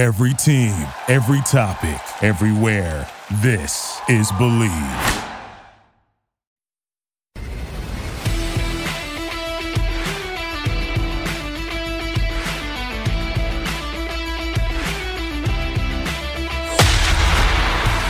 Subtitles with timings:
[0.00, 0.72] Every team,
[1.08, 3.06] every topic, everywhere.
[3.42, 4.70] This is Believe.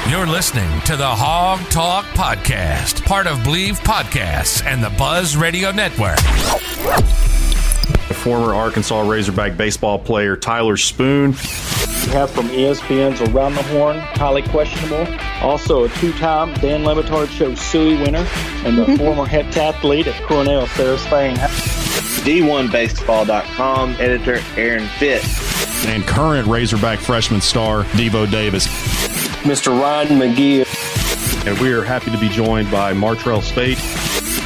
[0.08, 5.72] You're listening to the Hawg Talk Podcast, part of Believe Podcasts and the Buzz Radio
[5.72, 6.20] Network.
[8.14, 11.34] Former Arkansas Razorback baseball player Tyler Spoon.
[12.06, 15.06] We have from ESPN's Around the Horn, highly questionable.
[15.42, 18.26] Also a two-time Dan Le Batard Show Suey winner
[18.64, 21.36] and the former heptathlete at Cornell, Sarah Spain.
[22.24, 25.86] D1Baseball.com editor Aaron Fitz.
[25.86, 28.66] And current Razorback freshman star Devo Davis.
[29.44, 29.78] Mr.
[29.78, 31.46] Ryan McGee.
[31.46, 33.78] And we are happy to be joined by Martrell Spaight,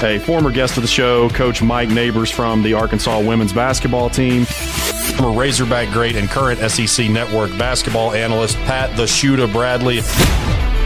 [0.03, 4.47] a former guest of the show, Coach Mike Neighbors from the Arkansas women's basketball team.
[5.17, 10.01] Former Razorback great and current SEC Network basketball analyst Pat the Shooter Bradley.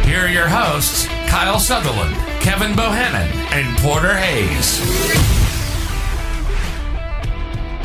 [0.05, 4.81] Here are your hosts, Kyle Sutherland, Kevin Bohannon, and Porter Hayes.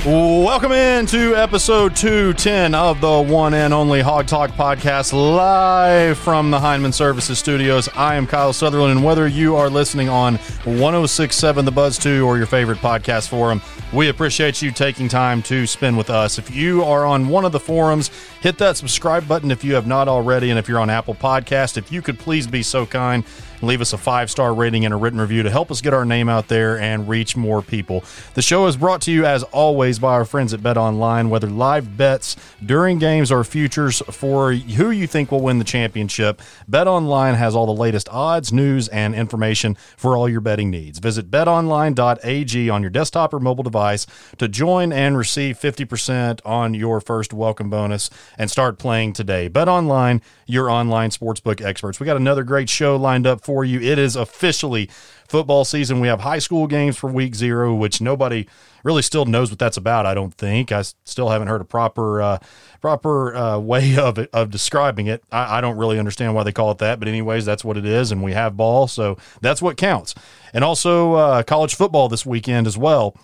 [0.05, 6.59] Welcome into episode 210 of the one and only Hawg Talk podcast, live from the
[6.59, 7.87] Heineman Services Studios.
[7.95, 12.35] I am Kyle Sutherland, and whether you are listening on 1067 The Buzz 2 or
[12.35, 13.61] your favorite podcast forum,
[13.93, 16.39] we appreciate you taking time to spend with us.
[16.39, 18.09] If you are on one of the forums,
[18.41, 20.49] hit that subscribe button if you have not already.
[20.49, 23.23] And if you're on Apple Podcast, if you could please be so kind
[23.63, 26.05] leave us a five star rating and a written review to help us get our
[26.05, 28.03] name out there and reach more people.
[28.33, 31.29] The show is brought to you, as always, by our friends at Bet Online.
[31.29, 36.41] Whether live bets during games or futures for who you think will win the championship,
[36.67, 40.99] Bet Online has all the latest odds, news, and information for all your betting needs.
[40.99, 44.05] Visit betonline.ag on your desktop or mobile device
[44.37, 49.47] to join and receive 50% on your first welcome bonus and start playing today.
[49.47, 51.99] Bet Online, your online sportsbook experts.
[51.99, 53.79] We got another great show lined up for you.
[53.79, 54.89] It is officially
[55.27, 55.99] football season.
[55.99, 58.47] We have high school games for week zero, which nobody
[58.83, 60.05] really still knows what that's about.
[60.05, 60.71] I don't think.
[60.71, 62.39] I still haven't heard a proper uh,
[62.81, 65.23] proper uh, way of of describing it.
[65.31, 67.85] I, I, don't really understand why they call it that, but anyways, that's what it
[67.85, 70.13] is, and we have ball, so that's what counts.
[70.53, 73.15] And also uh, college football this weekend as well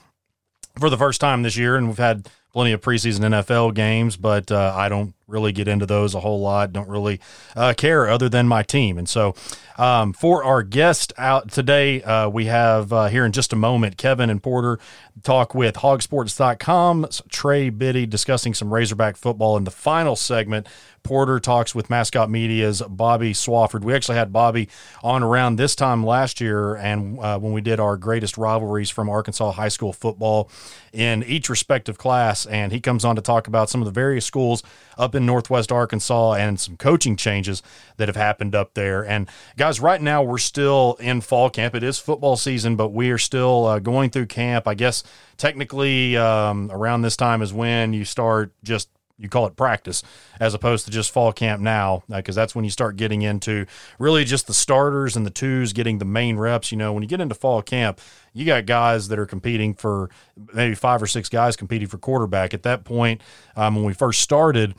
[0.80, 4.52] for the first time this year, and we've had plenty of preseason NFL games, but
[4.52, 6.73] uh, I don't really get into those a whole lot.
[6.73, 7.19] Don't really
[7.56, 8.97] uh, care other than my team.
[8.97, 9.35] And so,
[9.78, 13.97] um, for our guest out today, uh, we have uh, here in just a moment
[13.97, 14.79] Kevin and Porter
[15.23, 19.57] talk with HawgSports.com, Trey Biddy discussing some Razorback football.
[19.57, 20.67] In the final segment,
[21.03, 23.84] Porter talks with Mascot Media's Bobby Swofford.
[23.84, 24.69] We actually had Bobby
[25.03, 29.09] on around this time last year, and uh, when we did our greatest rivalries from
[29.09, 30.50] Arkansas high school football
[30.94, 34.25] in each respective class, and he comes on to talk about some of the various
[34.25, 34.63] schools
[35.00, 37.64] up in Northwest Arkansas and some coaching changes
[37.98, 39.04] that have happened up there.
[39.04, 39.28] And
[39.58, 41.74] guys, right now we're still in fall camp.
[41.74, 44.68] It is football season, but we are still uh, going through camp.
[44.68, 45.04] I guess
[45.38, 50.02] technically um, around this time is when you start just you call it practice
[50.40, 53.66] as opposed to just fall camp now because uh, that's when you start getting into
[54.00, 57.09] really just the starters and the twos getting the main reps you know when you
[57.09, 58.00] get into fall camp
[58.34, 60.09] you got guys that are competing for
[60.53, 63.22] maybe five or six guys competing for quarterback at that point
[63.56, 64.74] um, when we first started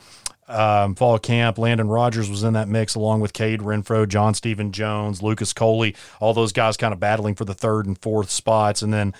[0.51, 1.57] um, fall camp.
[1.57, 5.95] Landon Rogers was in that mix along with Cade Renfro, John Stephen Jones, Lucas Coley,
[6.19, 8.81] all those guys kind of battling for the third and fourth spots.
[8.81, 9.13] And then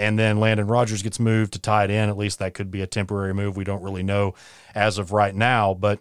[0.00, 2.10] and then Landon Rogers gets moved to tight end.
[2.10, 3.56] At least that could be a temporary move.
[3.56, 4.34] We don't really know
[4.74, 5.74] as of right now.
[5.74, 6.00] But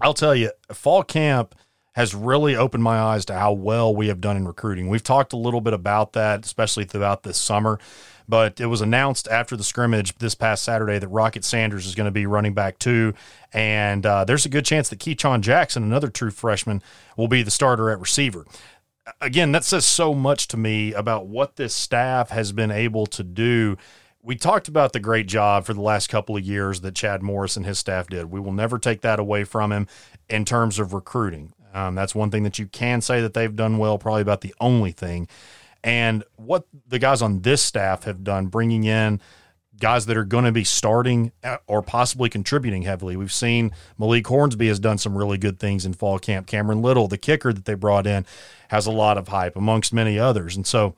[0.00, 1.56] I'll tell you, fall camp
[1.94, 4.88] has really opened my eyes to how well we have done in recruiting.
[4.88, 7.80] We've talked a little bit about that, especially throughout this summer.
[8.28, 12.04] But it was announced after the scrimmage this past Saturday that Rocket Sanders is going
[12.04, 13.12] to be running back two.
[13.52, 16.80] And uh, there's a good chance that Ketron Jackson, another true freshman,
[17.16, 18.46] will be the starter at receiver
[19.20, 23.22] again, that says so much to me about what this staff has been able to
[23.22, 23.76] do.
[24.22, 27.56] We talked about the great job for the last couple of years that Chad Morris
[27.56, 28.26] and his staff did.
[28.26, 29.86] We will never take that away from him
[30.28, 31.52] in terms of recruiting.
[31.72, 34.54] Um, that's one thing that you can say that they've done well, probably about the
[34.60, 35.28] only thing.
[35.82, 39.20] And what the guys on this staff have done, bringing in
[39.80, 43.16] guys that are going to be starting uh, or possibly contributing heavily.
[43.16, 46.46] We've seen Malik Hornsby has done some really good things in fall camp.
[46.46, 48.24] Cameron Little, the kicker that they brought in,
[48.68, 50.54] has a lot of hype amongst many others.
[50.54, 50.94] And so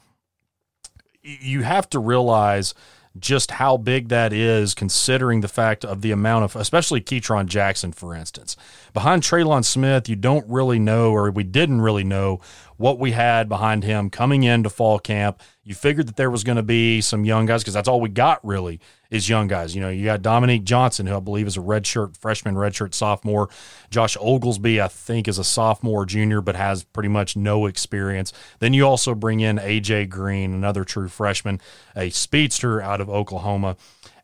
[1.23, 2.75] you have to realize
[3.18, 7.92] just how big that is considering the fact of the amount of especially Ketron Jackson
[7.92, 8.56] for instance.
[8.94, 12.40] Behind Trelon Smith, you don't really know or we didn't really know
[12.76, 15.40] what we had behind him coming into fall camp.
[15.62, 18.08] You figured that there was going to be some young guys because that's all we
[18.08, 18.80] got really
[19.12, 19.74] is young guys.
[19.74, 23.50] You know, you got Dominique Johnson, who I believe is a redshirt freshman, redshirt sophomore.
[23.90, 28.32] Josh Oglesby, I think, is a sophomore, junior, but has pretty much no experience.
[28.58, 31.60] Then you also bring in AJ Green, another true freshman,
[31.94, 33.76] a speedster out of Oklahoma,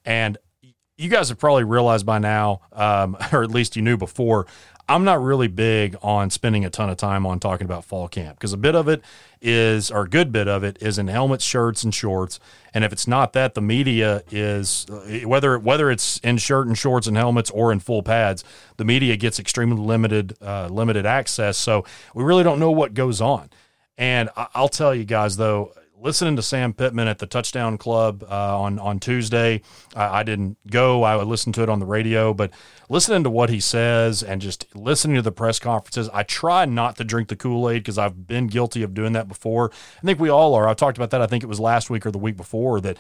[0.07, 0.39] and
[0.97, 4.47] you guys have probably realized by now, um, or at least you knew before,
[4.89, 8.39] I'm not really big on spending a ton of time on talking about fall camp
[8.39, 9.03] because a bit of it
[9.43, 12.41] is, or a good bit of it is in helmets, shirts, and shorts.
[12.73, 14.87] And if it's not that, the media is
[15.25, 18.45] whether whether it's in shirt and shorts and helmets or in full pads,
[18.79, 21.59] the media gets extremely limited uh, limited access.
[21.59, 23.51] So we really don't know what goes on.
[23.99, 28.61] And I'll tell you guys though, listening to Sam Pittman at the Touchdown Club uh,
[28.61, 29.63] on on Tuesday.
[29.95, 32.33] I, I, didn't go; I would listen to it on the radio.
[32.33, 32.53] But
[32.89, 36.97] listening to what he says and just listening to the press conferences, I try not
[36.97, 39.71] to drink the Kool Aid because I've been guilty of doing that before.
[39.97, 40.69] I think we all are.
[40.69, 41.23] I talked about that.
[41.23, 42.97] I think it was last week or the week before that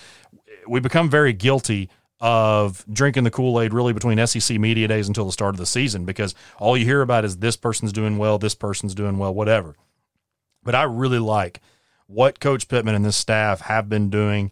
[0.67, 1.91] we become very guilty
[2.21, 5.67] of drinking the Kool Aid really between SEC media days until the start of the
[5.67, 9.33] season because all you hear about is this person's doing well, this person's doing well,
[9.33, 9.77] whatever.
[10.65, 11.61] But I really like
[12.09, 14.51] what Coach Pittman and this staff have been doing.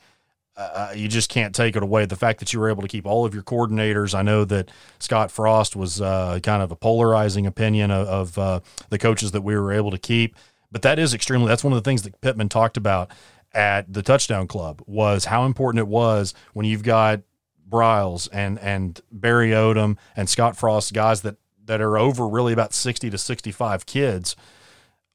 [0.56, 2.06] Uh, uh, you just can't take it away.
[2.06, 4.14] The fact that you were able to keep all of your coordinators.
[4.14, 8.60] I know that Scott Frost was uh, kind of a polarizing opinion of, of uh,
[8.88, 10.36] the coaches that we were able to keep,
[10.70, 11.48] but that is extremely.
[11.48, 13.10] That's one of the things that Pittman talked about
[13.52, 17.20] at the Touchdown Club was how important it was when you've got
[17.68, 22.72] Briles and and Barry Odom and Scott Frost guys that that are over really about
[22.72, 24.36] sixty to sixty five kids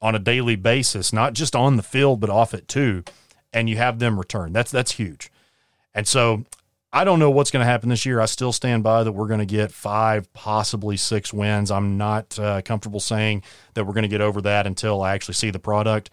[0.02, 3.04] on a daily basis, not just on the field, but off it too,
[3.52, 4.52] and you have them return.
[4.52, 5.30] That's that's huge.
[5.94, 6.44] And so
[6.92, 8.20] I don't know what's going to happen this year.
[8.20, 11.70] I still stand by that we're going to get five, possibly six wins.
[11.70, 15.34] I'm not uh, comfortable saying that we're going to get over that until I actually
[15.34, 16.10] see the product.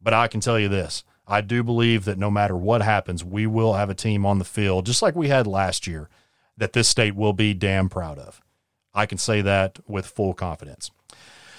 [0.00, 3.46] But I can tell you this I do believe that no matter what happens, we
[3.46, 6.08] will have a team on the field, just like we had last year,
[6.56, 8.40] that this state will be damn proud of.
[8.94, 10.90] I can say that with full confidence.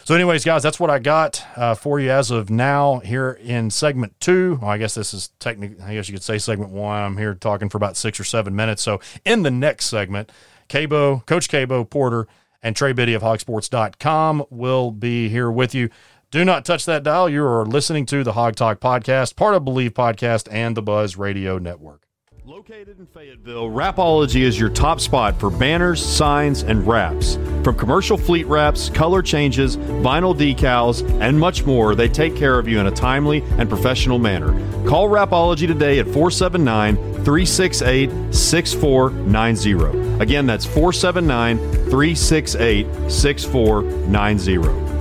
[0.06, 3.72] So, anyways, guys, that's what I got uh, for you as of now here in
[3.72, 4.60] segment two.
[4.62, 7.02] Well, I guess this is technically, I guess you could say segment one.
[7.02, 8.84] I'm here talking for about six or seven minutes.
[8.84, 10.32] So, in the next segment,
[10.70, 12.28] KBo, Coach KBo Porter,
[12.62, 15.90] and Trey Biddy of HawgSports.com will be here with you.
[16.30, 17.28] Do not touch that dial.
[17.28, 21.18] You are listening to the Hawg Talk podcast, part of Believe Podcast and the Buzz
[21.18, 22.05] Radio Network.
[22.48, 27.38] Located in Fayetteville, Rapology is your top spot for banners, signs, and wraps.
[27.64, 32.68] From commercial fleet wraps, color changes, vinyl decals, and much more, they take care of
[32.68, 34.52] you in a timely and professional manner.
[34.88, 40.22] Call Rapology today at 479 368 6490.
[40.22, 44.95] Again, that's 479 368 6490.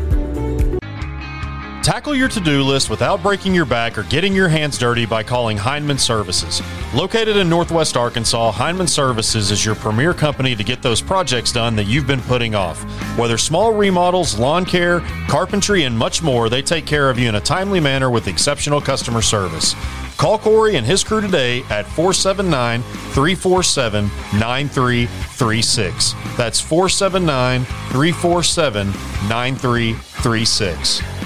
[1.85, 5.23] Tackle your to do list without breaking your back or getting your hands dirty by
[5.23, 6.63] calling Heinman Services.
[6.95, 11.77] Located in Northwest Arkansas, Heinman Services is your premier company to get those projects done
[11.77, 12.83] that you've been putting off.
[13.19, 17.35] Whether small remodels, lawn care, carpentry, and much more, they take care of you in
[17.35, 19.75] a timely manner with exceptional customer service.
[20.17, 22.81] Call Corey and his crew today at 479
[23.13, 24.07] 347
[24.41, 26.15] 9336.
[26.39, 28.87] That's 479 347
[29.29, 31.24] 9336.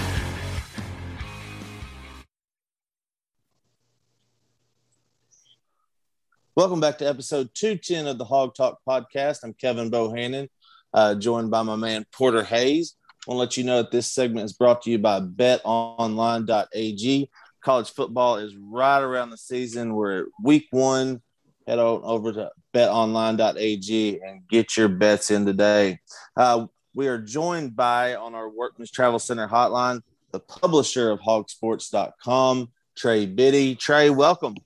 [6.58, 9.44] Welcome back to episode 210 of the Hawg Talk podcast.
[9.44, 10.48] I'm Kevin Bohannon,
[10.92, 12.96] uh, joined by my man Porter Hayes.
[13.06, 17.30] I want to let you know that this segment is brought to you by betonline.ag.
[17.60, 19.94] College football is right around the season.
[19.94, 21.22] We're at week one.
[21.68, 26.00] Head on over to betonline.ag and get your bets in today.
[26.36, 30.00] Uh, we are joined by, on our Workman's Travel Center hotline,
[30.32, 33.76] the publisher of HawgSports.com, Trey Biddy.
[33.76, 34.56] Trey, welcome.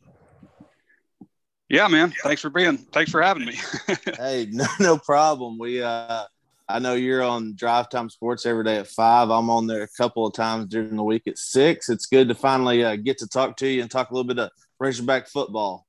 [1.72, 2.12] Yeah, man.
[2.22, 2.76] Thanks for being.
[2.76, 3.58] Thanks for having me.
[4.18, 5.56] hey, no, no problem.
[5.56, 6.24] We, uh,
[6.68, 9.30] I know you're on Drive Time Sports every day at five.
[9.30, 11.88] I'm on there a couple of times during the week at six.
[11.88, 14.38] It's good to finally uh, get to talk to you and talk a little bit
[14.38, 15.86] of Razorback football.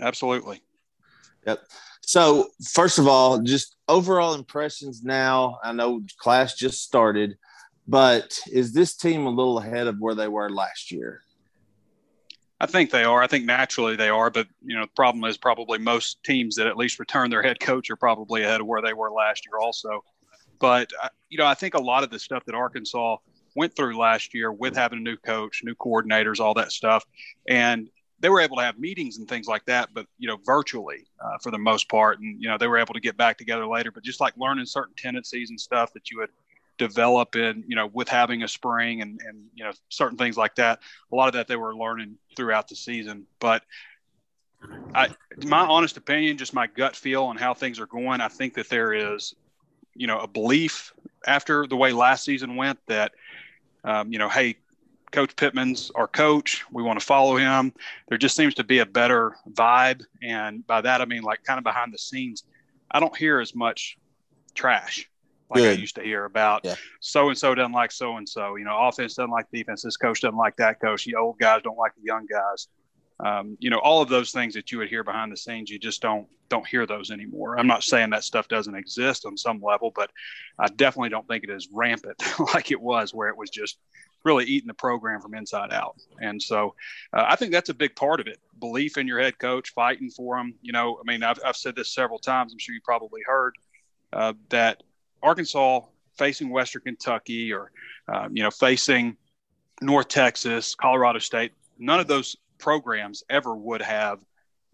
[0.00, 0.62] Absolutely.
[1.46, 1.60] Yep.
[2.00, 5.58] So, first of all, just overall impressions now.
[5.62, 7.36] I know class just started,
[7.86, 11.20] but is this team a little ahead of where they were last year?
[12.58, 13.22] I think they are.
[13.22, 16.66] I think naturally they are, but you know, the problem is probably most teams that
[16.66, 19.58] at least return their head coach are probably ahead of where they were last year,
[19.58, 20.02] also.
[20.58, 23.18] But uh, you know, I think a lot of the stuff that Arkansas
[23.54, 27.04] went through last year with having a new coach, new coordinators, all that stuff,
[27.46, 31.04] and they were able to have meetings and things like that, but you know, virtually
[31.20, 33.66] uh, for the most part, and you know, they were able to get back together
[33.66, 33.90] later.
[33.90, 36.30] But just like learning certain tendencies and stuff that you would
[36.78, 40.54] develop in you know with having a spring and and you know certain things like
[40.56, 40.80] that
[41.12, 43.62] a lot of that they were learning throughout the season but
[44.94, 45.08] I,
[45.44, 48.68] my honest opinion, just my gut feel on how things are going, I think that
[48.68, 49.34] there is,
[49.94, 50.92] you know, a belief
[51.26, 53.12] after the way last season went that,
[53.84, 54.56] um, you know, hey,
[55.12, 56.64] Coach Pittman's our coach.
[56.72, 57.72] We want to follow him.
[58.08, 60.02] There just seems to be a better vibe.
[60.22, 62.44] And by that, I mean, like kind of behind the scenes,
[62.90, 63.98] I don't hear as much
[64.54, 65.08] trash
[65.50, 65.78] like Good.
[65.78, 66.66] I used to hear about
[67.00, 68.56] so and so doesn't like so and so.
[68.56, 69.82] You know, offense doesn't like defense.
[69.82, 71.04] This coach doesn't like that coach.
[71.04, 72.68] The old guys don't like the young guys.
[73.18, 75.78] Um, you know, all of those things that you would hear behind the scenes, you
[75.78, 77.58] just don't don't hear those anymore.
[77.58, 80.10] I'm not saying that stuff doesn't exist on some level, but
[80.58, 82.22] I definitely don't think it is rampant
[82.54, 83.78] like it was, where it was just
[84.24, 85.96] really eating the program from inside out.
[86.20, 86.74] And so,
[87.12, 90.10] uh, I think that's a big part of it: belief in your head coach, fighting
[90.10, 90.54] for him.
[90.60, 92.52] You know, I mean, I've, I've said this several times.
[92.52, 93.54] I'm sure you probably heard
[94.12, 94.82] uh, that
[95.26, 95.80] Arkansas
[96.16, 97.72] facing Western Kentucky or
[98.08, 99.16] um, you know facing
[99.82, 104.20] North Texas, Colorado State, none of those programs ever would have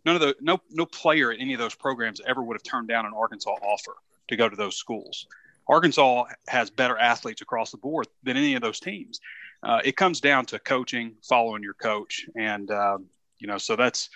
[0.04, 2.88] none of the no no player at any of those programs ever would have turned
[2.88, 3.96] down an Arkansas offer
[4.28, 5.26] to go to those schools.
[5.68, 9.20] Arkansas has better athletes across the board than any of those teams.
[9.62, 13.06] Uh, it comes down to coaching, following your coach, and um,
[13.38, 14.10] you know so that's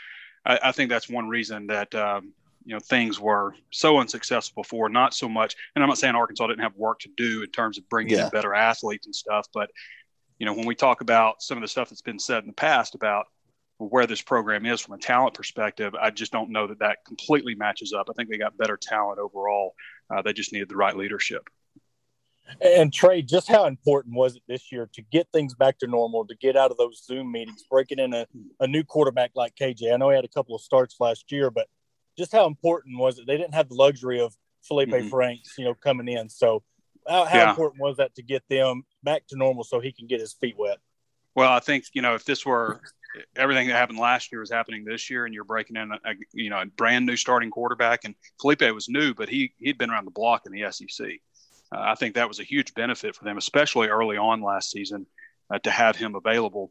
[0.44, 2.32] I, I, think that's one reason that um,
[2.66, 4.88] you know things were so unsuccessful before.
[4.88, 7.78] Not so much, and I'm not saying Arkansas didn't have work to do in terms
[7.78, 8.24] of bringing yeah.
[8.24, 9.70] in better athletes and stuff, but
[10.38, 12.52] you know when we talk about some of the stuff that's been said in the
[12.52, 13.26] past about
[13.78, 17.54] where this program is from a talent perspective, I just don't know that that completely
[17.54, 18.08] matches up.
[18.10, 19.74] I think they got better talent overall.
[20.10, 21.48] Uh, they just needed the right leadership.
[22.60, 26.26] And Trey, just how important was it this year to get things back to normal,
[26.26, 28.26] to get out of those Zoom meetings, breaking in a,
[28.60, 29.92] a new quarterback like KJ?
[29.92, 31.66] I know he had a couple of starts last year, but
[32.16, 33.26] just how important was it?
[33.26, 35.08] They didn't have the luxury of Felipe mm-hmm.
[35.08, 36.28] Franks, you know, coming in.
[36.28, 36.62] So
[37.08, 37.50] how, how yeah.
[37.50, 40.56] important was that to get them back to normal so he can get his feet
[40.58, 40.78] wet?
[41.34, 42.80] Well, I think you know if this were
[43.36, 46.14] everything that happened last year was happening this year, and you're breaking in a, a
[46.32, 49.90] you know a brand new starting quarterback, and Felipe was new, but he he'd been
[49.90, 51.06] around the block in the SEC.
[51.72, 55.06] Uh, I think that was a huge benefit for them, especially early on last season,
[55.50, 56.70] uh, to have him available.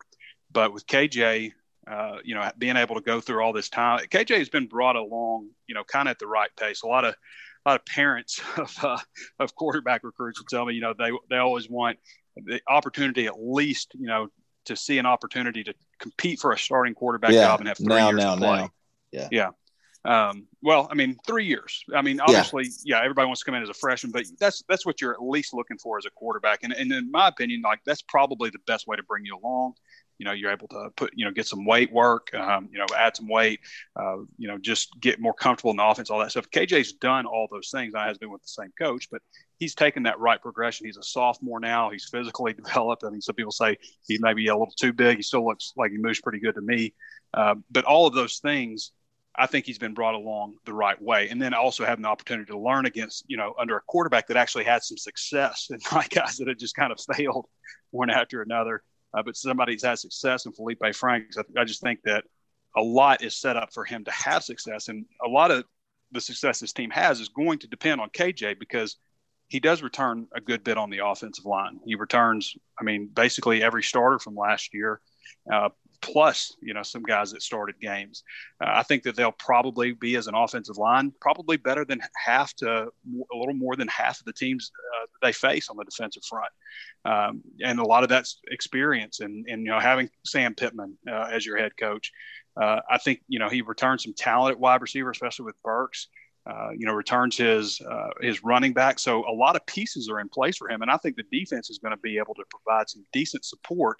[0.51, 1.51] But with KJ,
[1.87, 3.99] uh, you know, being able to go through all this time.
[4.07, 6.81] KJ has been brought along, you know, kind of at the right pace.
[6.83, 7.15] A lot of
[7.65, 8.97] a lot of parents of uh,
[9.39, 11.97] of quarterback recruits will tell me, you know, they they always want
[12.35, 14.27] the opportunity at least, you know,
[14.65, 17.43] to see an opportunity to compete for a starting quarterback yeah.
[17.45, 18.57] job and have three now, years now, to play.
[18.57, 18.69] Now.
[19.11, 19.27] Yeah.
[19.31, 19.49] Yeah.
[20.03, 21.83] Um, well, I mean, three years.
[21.95, 22.97] I mean, obviously, yeah.
[22.97, 23.03] yeah.
[23.03, 25.53] everybody wants to come in as a freshman, but that's that's what you're at least
[25.53, 26.59] looking for as a quarterback.
[26.63, 29.73] And, and in my opinion, like that's probably the best way to bring you along
[30.17, 32.85] you know you're able to put you know get some weight work um, you know
[32.97, 33.59] add some weight
[33.95, 36.49] uh, you know just get more comfortable in the offense all that stuff.
[36.49, 37.93] Kj's done all those things.
[37.95, 39.21] I has been with the same coach but
[39.57, 40.85] he's taken that right progression.
[40.85, 41.89] He's a sophomore now.
[41.89, 43.03] He's physically developed.
[43.03, 45.17] I mean some people say he may be a little too big.
[45.17, 46.93] He still looks like he moves pretty good to me.
[47.33, 48.91] Uh, but all of those things
[49.37, 51.29] I think he's been brought along the right way.
[51.29, 54.37] And then also having the opportunity to learn against, you know, under a quarterback that
[54.37, 57.45] actually had some success and not guys that had just kind of failed
[57.91, 58.81] one after another
[59.15, 61.37] uh, but somebody's had success in Felipe Franks.
[61.37, 62.23] I, I just think that
[62.75, 65.63] a lot is set up for him to have success, and a lot of
[66.11, 68.97] the success this team has is going to depend on KJ because
[69.47, 71.79] he does return a good bit on the offensive line.
[71.85, 74.99] He returns, I mean, basically every starter from last year.
[75.51, 75.69] Uh,
[76.01, 78.23] plus you know some guys that started games.
[78.61, 82.53] Uh, I think that they'll probably be as an offensive line probably better than half
[82.55, 86.23] to a little more than half of the teams uh, they face on the defensive
[86.25, 86.51] front,
[87.05, 91.29] um, and a lot of that's experience and and you know having Sam Pittman uh,
[91.31, 92.11] as your head coach.
[92.59, 96.07] Uh, I think you know he returned some talent at wide receiver, especially with Burks.
[96.47, 98.99] Uh, you know, returns his uh, his running back.
[98.99, 101.71] So a lot of pieces are in place for him, and I think the defense
[101.71, 103.99] is going to be able to provide some decent support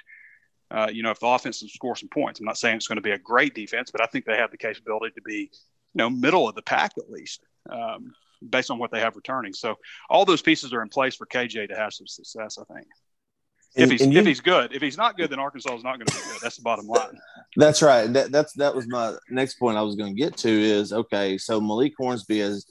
[0.72, 2.40] uh, you know, if the offense can score some points.
[2.40, 4.52] I'm not saying it's going to be a great defense, but I think they have
[4.52, 5.50] the capability to be, you
[5.96, 8.14] know, middle of the pack at least, um,
[8.48, 9.54] based on what they have returning.
[9.54, 9.76] So
[10.10, 12.58] all those pieces are in place for KJ to have some success.
[12.58, 12.88] I think.
[13.78, 15.98] And, if he's you, if he's good, if he's not good, then Arkansas is not
[15.98, 16.40] going to be good.
[16.42, 17.20] That's the bottom line.
[17.58, 18.12] That's right.
[18.14, 21.38] That, that's that was my next point I was going to get to is okay.
[21.38, 22.66] So Malik Hornsby has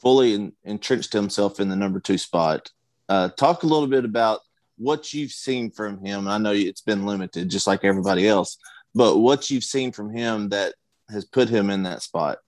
[0.00, 2.70] fully in, entrenched himself in the number two spot.
[3.08, 4.40] Uh, talk a little bit about
[4.76, 6.28] what you've seen from him.
[6.28, 8.58] I know it's been limited, just like everybody else,
[8.94, 10.74] but what you've seen from him that
[11.10, 12.38] has put him in that spot.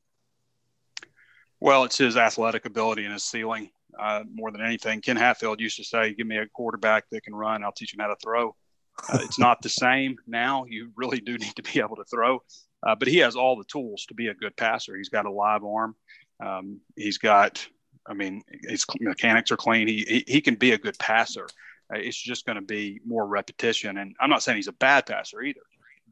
[1.61, 5.01] Well, it's his athletic ability and his ceiling uh, more than anything.
[5.01, 8.01] Ken Hatfield used to say, "Give me a quarterback that can run, I'll teach him
[8.01, 8.55] how to throw."
[9.09, 10.65] Uh, it's not the same now.
[10.69, 12.43] You really do need to be able to throw,
[12.87, 14.97] uh, but he has all the tools to be a good passer.
[14.97, 15.97] He's got a live arm.
[16.45, 17.67] Um, he's got,
[18.07, 19.89] I mean, his mechanics are clean.
[19.89, 21.49] He, he, he can be a good passer.
[21.93, 23.99] Uh, it's just going to be more repetition.
[23.99, 25.61] And I'm not saying he's a bad passer either,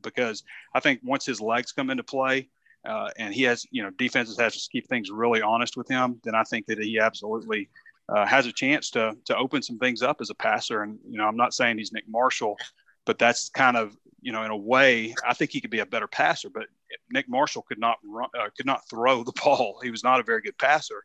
[0.02, 0.42] because
[0.74, 2.48] I think once his legs come into play,
[2.84, 6.20] uh, and he has, you know, defenses has to keep things really honest with him,
[6.22, 7.68] then I think that he absolutely
[8.08, 10.82] uh, has a chance to to open some things up as a passer.
[10.82, 12.56] And you know, I'm not saying he's Nick Marshall,
[13.04, 15.86] but that's kind of you know, in a way, I think he could be a
[15.86, 16.50] better passer.
[16.50, 16.66] But
[17.12, 19.78] Nick Marshall could not run, uh, could not throw the ball.
[19.82, 21.04] He was not a very good passer.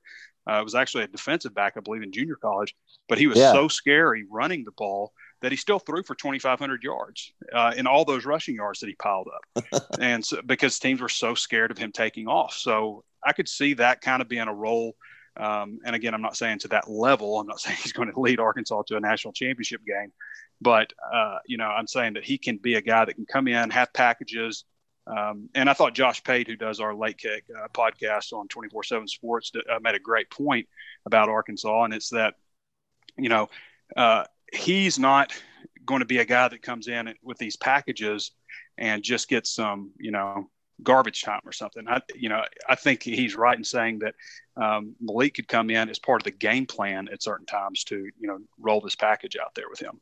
[0.50, 2.76] Uh, it was actually a defensive back, I believe, in junior college.
[3.08, 3.52] But he was yeah.
[3.52, 8.06] so scary running the ball that he still threw for 2,500 yards uh, in all
[8.06, 11.78] those rushing yards that he piled up, and so, because teams were so scared of
[11.78, 12.54] him taking off.
[12.54, 14.96] So I could see that kind of being a role.
[15.38, 17.40] Um, and again, I'm not saying to that level.
[17.40, 20.12] I'm not saying he's going to lead Arkansas to a national championship game,
[20.62, 23.48] but uh, you know, I'm saying that he can be a guy that can come
[23.48, 24.66] in, have packages.
[25.08, 29.10] Um, and I thought Josh Pate, who does our late kick uh, podcast on 24/7
[29.10, 30.68] Sports, uh, made a great point
[31.06, 32.36] about Arkansas, and it's that
[33.18, 33.50] you know
[33.98, 35.34] uh, he's not
[35.86, 38.32] going to be a guy that comes in with these packages
[38.78, 40.50] and just gets some, you know,
[40.84, 41.88] garbage time or something.
[41.88, 44.16] I, you know, I think he's right in saying that
[44.58, 47.98] um, Malik could come in as part of the game plan at certain times to,
[47.98, 50.00] you know, roll this package out there with him.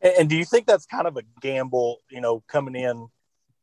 [0.00, 3.08] And do you think that's kind of a gamble, you know, coming in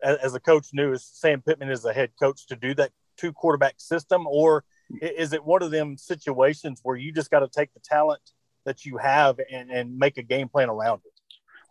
[0.04, 3.34] as a coach new as Sam Pittman is a head coach to do that two
[3.34, 4.64] quarterback system, or
[5.02, 8.22] is it one of them situations where you just got to take the talent
[8.66, 11.12] that you have and, and make a game plan around it?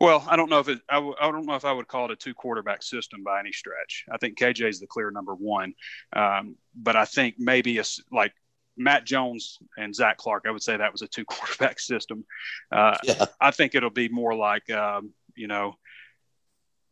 [0.01, 0.81] Well, I don't know if it.
[0.89, 3.41] I w- I don't know if I would call it a two quarterback system by
[3.41, 4.05] any stretch.
[4.13, 5.75] I think KJ is the clear number one,
[6.15, 8.33] um, but I think maybe a, like
[8.77, 10.45] Matt Jones and Zach Clark.
[10.47, 12.25] I would say that was a two quarterback system.
[12.71, 13.25] Uh, yeah.
[13.41, 15.75] I think it'll be more like um, you know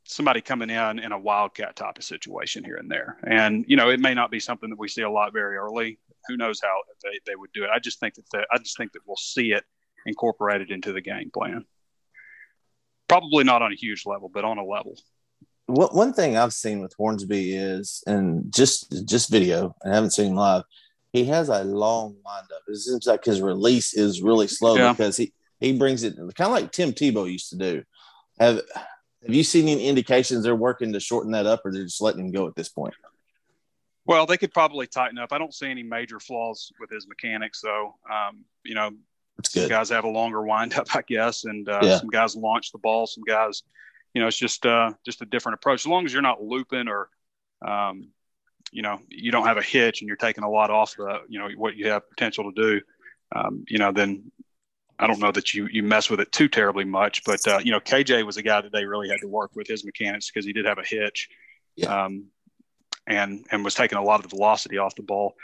[0.07, 3.19] somebody coming in in a wildcat type of situation here and there.
[3.27, 5.99] And you know, it may not be something that we see a lot very early.
[6.29, 7.71] Who knows how they, they would do it?
[7.73, 9.65] I just think that the, I just think that we'll see it
[10.07, 11.65] incorporated into the game plan.
[13.09, 14.97] Probably not on a huge level, but on a level.
[15.67, 20.35] What, one thing I've seen with Hornsby is, and just just video, I haven't seen
[20.35, 20.63] live.
[21.13, 22.63] He has a long windup.
[22.69, 24.93] It seems like his release is really slow yeah.
[24.93, 27.83] because he he brings it kind of like Tim Tebow used to do.
[28.39, 28.61] Have
[29.27, 32.27] Have you seen any indications they're working to shorten that up, or they're just letting
[32.27, 32.95] him go at this point?
[34.05, 35.33] Well, they could probably tighten up.
[35.33, 37.97] I don't see any major flaws with his mechanics, though.
[38.11, 38.93] Um, you know,
[39.45, 41.99] some guys have a longer windup, I guess, and uh, yeah.
[41.99, 43.07] some guys launch the ball.
[43.07, 43.65] Some guys,
[44.15, 45.81] you know, it's just uh, just a different approach.
[45.81, 47.09] As long as you're not looping or,
[47.67, 48.11] um,
[48.71, 51.41] you know, you don't have a hitch and you're taking a lot off the, you
[51.41, 52.81] know, what you have potential to do,
[53.35, 54.31] um, you know, then
[54.99, 57.25] I don't know that you you mess with it too terribly much.
[57.25, 59.67] But uh, you know, KJ was a guy that they really had to work with
[59.67, 61.29] his mechanics because he did have a hitch.
[61.77, 62.05] Yeah.
[62.05, 62.27] Um,
[63.07, 65.35] and and was taking a lot of the velocity off the ball.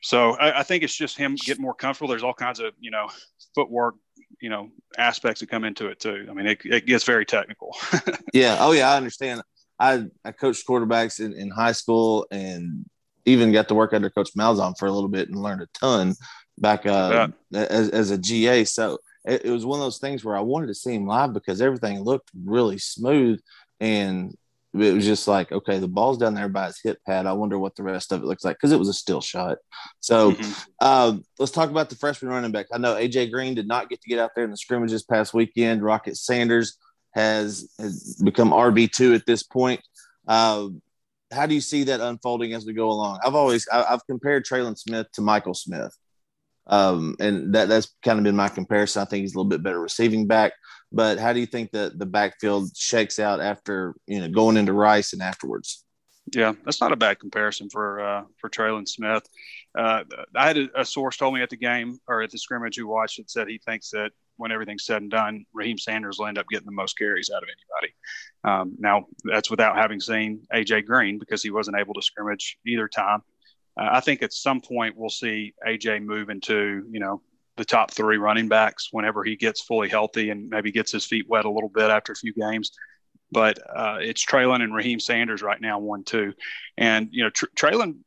[0.00, 2.08] So I, I, think it's just him getting more comfortable.
[2.08, 3.08] There's all kinds of you know
[3.54, 3.96] footwork,
[4.40, 6.26] you know aspects that come into it too.
[6.30, 7.76] I mean, it, it gets very technical.
[8.32, 8.56] yeah.
[8.60, 9.42] Oh yeah, I understand.
[9.78, 12.84] I I coached quarterbacks in, in high school and
[13.24, 16.14] even got to work under Coach Malzahn for a little bit and learned a ton
[16.60, 18.64] back uh, as, as a GA.
[18.64, 21.32] So it, it was one of those things where I wanted to see him live
[21.32, 23.40] because everything looked really smooth
[23.80, 24.36] and
[24.74, 27.26] it was just like, okay, the ball's down there by his hip pad.
[27.26, 29.58] I wonder what the rest of it looks like because it was a still shot.
[30.00, 30.52] So mm-hmm.
[30.80, 32.66] uh, let's talk about the freshman running back.
[32.72, 35.02] I know AJ Green did not get to get out there in the scrimmage this
[35.02, 35.82] past weekend.
[35.82, 36.76] Rocket Sanders
[37.12, 39.80] has, has become RB two at this point.
[40.26, 40.68] Uh,
[41.32, 43.20] how do you see that unfolding as we go along?
[43.24, 45.96] I've always I, have compared Trelon Smith to Michael Smith,
[46.68, 49.02] um, and that that's kind of been my comparison.
[49.02, 50.52] I think he's a little bit better receiving back.
[50.90, 54.72] But how do you think that the backfield shakes out after you know going into
[54.72, 55.84] Rice and afterwards?
[56.34, 59.26] Yeah, that's not a bad comparison for uh, for Trelon Smith.
[59.76, 60.04] Uh,
[60.34, 62.86] I had a, a, source told me at the game or at the scrimmage who
[62.86, 66.38] watched it said he thinks that when everything's said and done, Raheem Sanders will end
[66.38, 67.94] up getting the most carries out of anybody.
[68.44, 72.88] Um, now that's without having seen AJ Green because he wasn't able to scrimmage either
[72.88, 73.22] time.
[73.78, 77.22] Uh, I think at some point we'll see AJ move into you know
[77.56, 81.28] the top three running backs whenever he gets fully healthy and maybe gets his feet
[81.28, 82.72] wet a little bit after a few games.
[83.30, 86.32] But uh, it's Trelon and Raheem Sanders right now, one two,
[86.76, 87.98] and you know Tr- Trelon.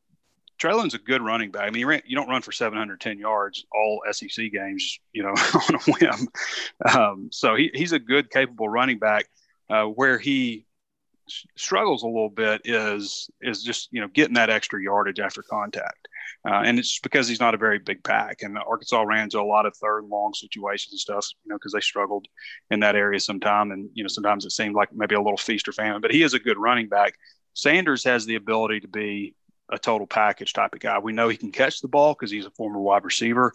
[0.60, 1.64] Trelon's a good running back.
[1.64, 5.30] I mean, you, you don't run for 710 yards all SEC games, you know,
[5.68, 6.28] on a whim.
[6.96, 9.26] Um, so he, he's a good, capable running back.
[9.68, 10.64] Uh, where he
[11.56, 16.08] struggles a little bit is is just you know getting that extra yardage after contact.
[16.44, 18.42] Uh, and it's because he's not a very big pack.
[18.42, 21.72] And Arkansas ran into a lot of third long situations and stuff, you know, because
[21.72, 22.26] they struggled
[22.70, 23.70] in that area sometime.
[23.70, 26.22] And, you know, sometimes it seemed like maybe a little feast or famine, but he
[26.22, 27.14] is a good running back.
[27.54, 29.36] Sanders has the ability to be
[29.70, 30.98] a total package type of guy.
[30.98, 33.52] We know he can catch the ball because he's a former wide receiver.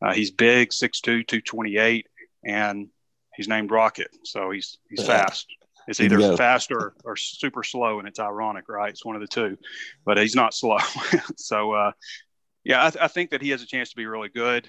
[0.00, 2.06] Uh, he's big, 6'2, 228,
[2.44, 2.88] and
[3.34, 4.08] he's named Rocket.
[4.24, 5.46] So he's, he's fast.
[5.90, 8.90] It's either fast or, or super slow, and it's ironic, right?
[8.90, 9.58] It's one of the two,
[10.04, 10.78] but he's not slow.
[11.36, 11.92] so, uh,
[12.62, 14.68] yeah, I, th- I, think that he has a chance to be really good.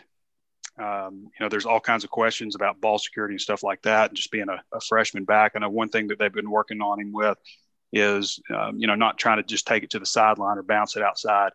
[0.81, 4.09] Um, you know, there's all kinds of questions about ball security and stuff like that,
[4.09, 5.51] and just being a, a freshman back.
[5.55, 7.37] I know one thing that they've been working on him with
[7.93, 10.95] is, um, you know, not trying to just take it to the sideline or bounce
[10.95, 11.51] it outside,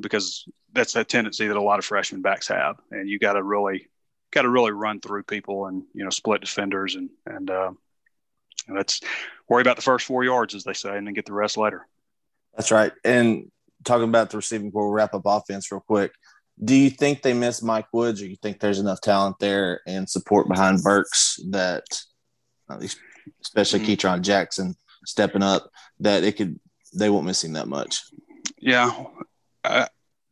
[0.00, 3.44] because that's a tendency that a lot of freshman backs have, and you got to
[3.44, 3.86] really,
[4.32, 7.70] got to really run through people and you know split defenders and and uh,
[8.68, 9.00] let's
[9.48, 11.86] worry about the first four yards, as they say, and then get the rest later.
[12.56, 12.92] That's right.
[13.04, 13.50] And
[13.84, 16.12] talking about the receiving corps, we'll wrap up offense real quick.
[16.62, 20.08] Do you think they miss Mike Woods, or you think there's enough talent there and
[20.08, 21.84] support behind Burks that,
[23.42, 23.92] especially mm-hmm.
[23.92, 25.68] Ketron Jackson stepping up,
[26.00, 26.58] that it could
[26.96, 28.00] they won't miss him that much?
[28.58, 29.04] Yeah,
[29.64, 29.88] I,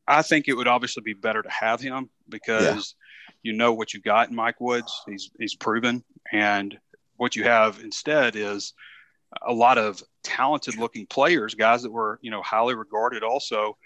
[0.07, 2.95] I think it would obviously be better to have him because
[3.43, 3.51] yeah.
[3.51, 5.03] you know what you got in Mike Woods.
[5.09, 6.79] He's he's proven, and
[7.23, 8.75] what you have instead is
[9.47, 13.79] a lot of talented looking players, guys that were, you know, highly regarded also,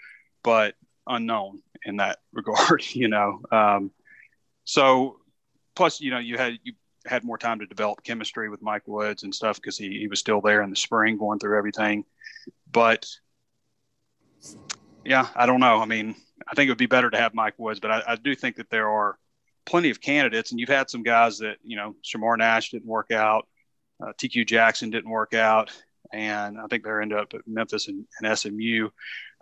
[0.43, 0.73] but
[1.05, 3.39] unknown in that regard, you know.
[3.51, 3.91] Um,
[4.63, 5.19] so
[5.75, 6.73] plus, you know, you had you
[7.05, 10.19] had more time to develop chemistry with Mike Woods and stuff because he, he was
[10.19, 12.05] still there in the spring going through everything.
[12.71, 13.05] But
[15.05, 15.79] yeah, I don't know.
[15.79, 16.15] I mean,
[16.47, 18.55] I think it would be better to have Mike Woods, but I, I do think
[18.55, 19.19] that there are
[19.67, 23.11] plenty of candidates, and you've had some guys that you know, Shamar Nash didn't work
[23.11, 23.47] out,
[24.01, 25.69] uh, TQ Jackson didn't work out,
[26.11, 28.89] and I think they're end up at Memphis and, and SMU.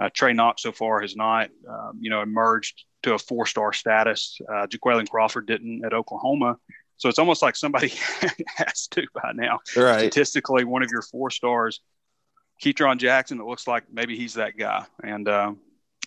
[0.01, 4.37] Uh, Trey Knox so far has not, um, you know, emerged to a four-star status.
[4.51, 4.67] Uh,
[5.09, 6.57] Crawford didn't at Oklahoma.
[6.97, 7.89] So it's almost like somebody
[8.55, 9.59] has to by now.
[9.75, 9.99] Right.
[9.99, 11.81] Statistically, one of your four stars,
[12.63, 14.85] Ketron Jackson, it looks like maybe he's that guy.
[15.03, 15.53] And uh,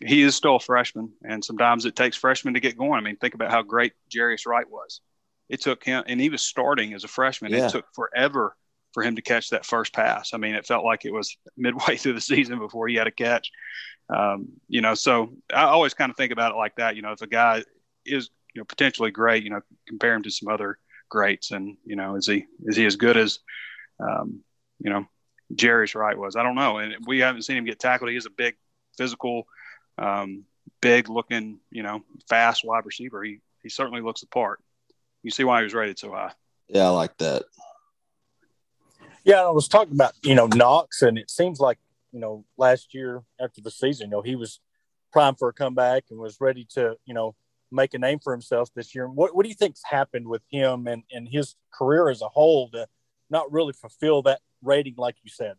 [0.04, 2.92] he is still a freshman, and sometimes it takes freshmen to get going.
[2.92, 5.00] I mean, think about how great Jarius Wright was.
[5.48, 7.52] It took him, and he was starting as a freshman.
[7.52, 7.66] Yeah.
[7.66, 8.56] It took forever
[8.92, 10.34] for him to catch that first pass.
[10.34, 13.12] I mean, it felt like it was midway through the season before he had a
[13.12, 13.50] catch.
[14.14, 16.96] Um, you know, so I always kind of think about it like that.
[16.96, 17.62] You know, if a guy
[18.06, 21.96] is you know potentially great, you know, compare him to some other greats, and you
[21.96, 23.40] know, is he is he as good as
[24.00, 24.40] um,
[24.78, 25.06] you know
[25.54, 26.36] Jarius Wright was?
[26.36, 28.10] I don't know, and we haven't seen him get tackled.
[28.10, 28.56] He is a big
[28.96, 29.46] physical
[29.98, 30.44] um,
[30.80, 33.22] big looking, you know, fast wide receiver.
[33.22, 34.60] He he certainly looks the part.
[35.22, 36.32] You see why he was rated so high.
[36.68, 37.44] Yeah, I like that.
[39.24, 41.78] Yeah, I was talking about you know Knox, and it seems like
[42.12, 44.60] you know last year after the season, you know he was
[45.12, 47.34] primed for a comeback and was ready to you know
[47.70, 49.08] make a name for himself this year.
[49.08, 52.70] What what do you think's happened with him and and his career as a whole
[52.70, 52.86] to
[53.30, 55.54] not really fulfill that rating like you said?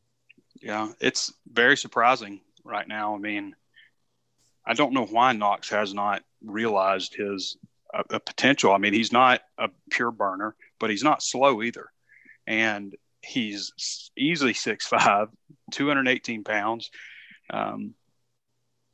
[0.61, 3.15] Yeah, it's very surprising right now.
[3.15, 3.55] I mean,
[4.65, 7.57] I don't know why Knox has not realized his
[7.93, 8.71] uh, potential.
[8.71, 11.87] I mean, he's not a pure burner, but he's not slow either.
[12.45, 15.27] And he's easily 6'5,
[15.71, 16.89] 218 pounds.
[17.49, 17.95] Um,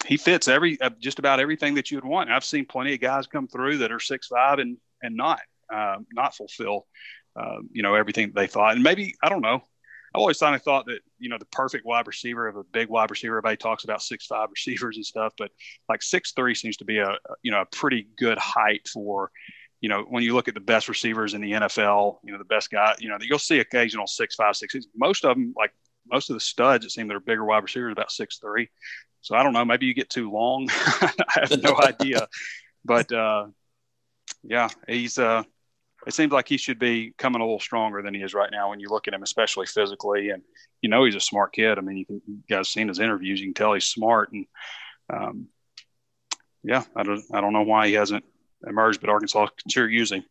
[0.06, 2.30] he fits every uh, just about everything that you would want.
[2.30, 5.42] I've seen plenty of guys come through that are six five and and not
[5.74, 6.86] uh, not fulfill
[7.36, 8.76] uh, you know everything they thought.
[8.76, 9.64] And maybe I don't know.
[10.16, 12.88] I always kind of thought that you know the perfect wide receiver of a big
[12.88, 13.34] wide receiver.
[13.34, 15.52] Everybody talks about six five receivers and stuff, but
[15.90, 19.30] like six three seems to be a you know a pretty good height for
[19.82, 22.20] you know when you look at the best receivers in the NFL.
[22.24, 22.96] You know the best guy.
[23.00, 24.74] You know you'll see occasional six five six.
[24.96, 25.74] Most of them like
[26.10, 28.70] most of the studs it seems that are bigger wide receivers about six three.
[29.20, 29.66] So I don't know.
[29.66, 30.70] Maybe you get too long.
[30.72, 32.26] I have no idea,
[32.86, 33.48] but uh,
[34.44, 35.44] yeah, he's uh,
[36.06, 38.70] it seems like he should be coming a little stronger than he is right now
[38.70, 40.30] when you look at him, especially physically.
[40.30, 40.44] And
[40.82, 41.78] you know he's a smart kid.
[41.78, 44.32] I mean, you can you guys seen his interviews, you can tell he's smart.
[44.32, 44.46] And
[45.12, 45.48] um,
[46.64, 48.24] yeah, I don't I don't know why he hasn't
[48.66, 50.24] emerged, but Arkansas can sure use him.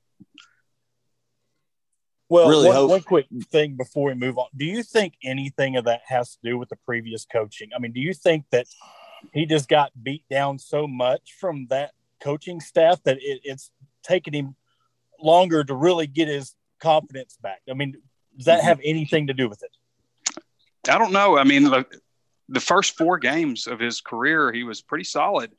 [2.28, 4.46] Well, really one, one, quick thing before we move on.
[4.56, 7.70] Do you think anything of that has to do with the previous coaching?
[7.76, 8.66] I mean, do you think that
[9.32, 13.70] he just got beat down so much from that coaching staff that it, it's
[14.02, 14.56] taken him
[15.24, 17.62] longer to really get his confidence back?
[17.68, 17.94] I mean,
[18.36, 18.68] does that mm-hmm.
[18.68, 19.70] have anything to do with it?
[20.88, 21.38] I don't know.
[21.38, 21.86] I mean, the,
[22.48, 25.52] the first four games of his career, he was pretty solid,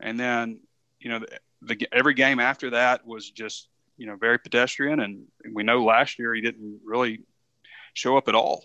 [0.00, 0.60] and then
[0.98, 5.00] you know, the, the, every game after that was just you know very pedestrian.
[5.00, 7.20] And we know last year he didn't really
[7.94, 8.64] show up at all.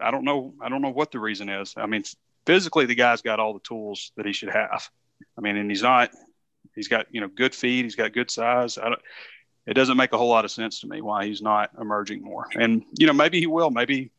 [0.00, 0.54] I don't know.
[0.60, 1.74] I don't know what the reason is.
[1.76, 2.04] I mean,
[2.46, 4.88] physically, the guy's got all the tools that he should have.
[5.36, 6.10] I mean, and he's not.
[6.74, 7.84] He's got you know good feet.
[7.84, 8.78] He's got good size.
[8.78, 9.02] I don't
[9.70, 12.48] it doesn't make a whole lot of sense to me why he's not emerging more.
[12.56, 13.70] And you know, maybe he will.
[13.70, 14.10] Maybe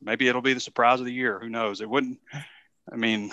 [0.00, 1.40] maybe it'll be the surprise of the year.
[1.40, 1.80] Who knows?
[1.80, 2.20] It wouldn't.
[2.92, 3.32] I mean,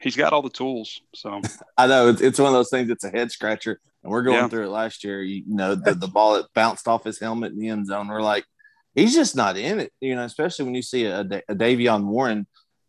[0.00, 1.02] he's got all the tools.
[1.14, 1.42] So
[1.76, 2.88] I know it's, it's one of those things.
[2.88, 4.48] It's a head scratcher, and we're going yeah.
[4.48, 5.22] through it last year.
[5.22, 8.08] You, know, the the ball that bounced off his helmet in the end zone.
[8.08, 8.46] We're like,
[8.94, 9.92] he's just not in it.
[10.00, 12.46] You know, especially when you see a, a Davion Warren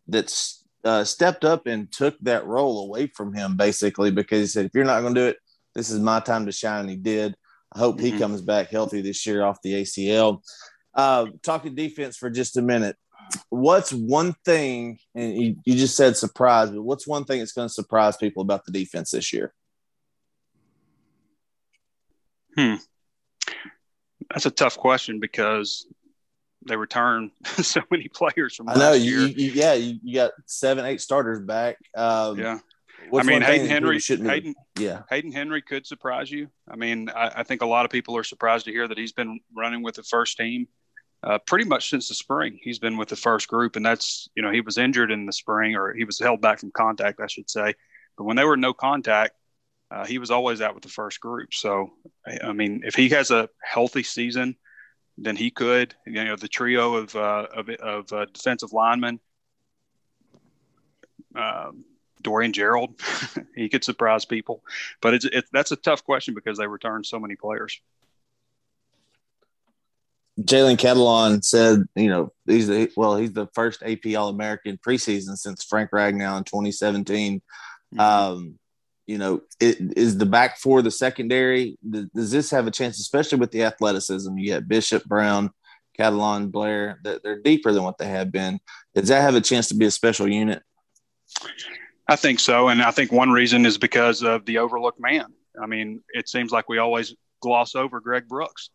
[0.08, 4.68] that's uh, stepped up and took that role away from him, basically because he said,
[4.68, 5.38] "If you're not going to do it,
[5.76, 7.36] this is my time to shine." And he did.
[7.74, 8.06] I hope mm-hmm.
[8.06, 10.42] he comes back healthy this year off the ACL.
[10.94, 12.98] Uh, talking defense for just a minute.
[13.50, 17.70] What's one thing, and you, you just said surprise, but what's one thing that's going
[17.70, 19.54] to surprise people about the defense this year?
[22.58, 22.76] Hmm.
[24.30, 25.88] That's a tough question because
[26.68, 28.70] they return so many players from.
[28.70, 31.78] I know you, you, yeah, you, got seven, eight starters back.
[31.96, 32.60] Um, yeah,
[33.14, 34.00] I mean Hayden Henry.
[34.00, 36.50] Hayden, yeah, Hayden Henry could surprise you.
[36.70, 39.12] I mean, I, I, think a lot of people are surprised to hear that he's
[39.12, 40.68] been running with the first team
[41.24, 42.60] uh, pretty much since the spring.
[42.62, 45.34] He's been with the first group, and that's you know he was injured in the
[45.34, 47.74] spring or he was held back from contact, I should say.
[48.18, 49.34] But when they were no contact,
[49.92, 51.54] uh, he was always out with the first group.
[51.54, 51.92] So,
[52.44, 54.56] I mean, if he has a healthy season,
[55.18, 55.94] then he could.
[56.06, 59.20] You know, the trio of uh, of, of uh, defensive linemen,
[61.36, 61.86] um,
[62.22, 63.00] Dorian Gerald,
[63.56, 64.64] he could surprise people.
[65.02, 67.80] But it's it, that's a tough question because they return so many players.
[70.40, 75.38] Jalen Catalon said, you know, he's the, well, he's the first AP All American preseason
[75.38, 77.42] since Frank Ragnow in 2017.
[77.94, 78.00] Mm-hmm.
[78.00, 78.60] Um,
[79.08, 81.78] you know, it, is the back four the secondary?
[81.88, 84.38] Does this have a chance, especially with the athleticism?
[84.38, 85.52] You got Bishop, Brown,
[86.00, 88.60] Catalon, Blair, that they're deeper than what they have been.
[88.96, 90.64] Does that have a chance to be a special unit?
[92.08, 92.68] I think so.
[92.70, 95.26] And I think one reason is because of the overlooked man.
[95.62, 98.70] I mean, it seems like we always gloss over Greg Brooks,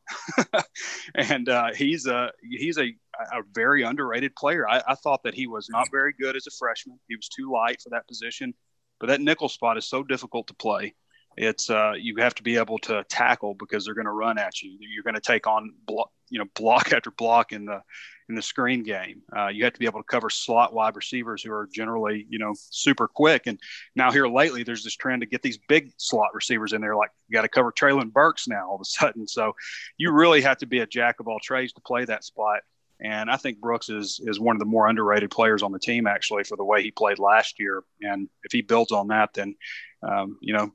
[1.14, 4.68] and uh, he's a he's a, a very underrated player.
[4.68, 6.98] I, I, thought that he was not very good as a freshman.
[7.08, 8.52] He was too light for that position.
[8.98, 10.94] But that nickel spot is so difficult to play.
[11.36, 14.62] It's uh, you have to be able to tackle because they're going to run at
[14.62, 14.76] you.
[14.80, 17.82] You're going to take on block, you know, block after block in the
[18.28, 19.22] in the screen game.
[19.36, 22.38] Uh, you have to be able to cover slot wide receivers who are generally, you
[22.38, 23.46] know, super quick.
[23.46, 23.58] And
[23.94, 26.96] now here lately, there's this trend to get these big slot receivers in there.
[26.96, 29.28] Like you got to cover Treylon Burks now all of a sudden.
[29.28, 29.54] So
[29.96, 32.60] you really have to be a jack of all trades to play that spot.
[33.00, 36.06] And I think Brooks is is one of the more underrated players on the team,
[36.06, 37.84] actually, for the way he played last year.
[38.00, 39.54] And if he builds on that, then
[40.02, 40.72] um, you know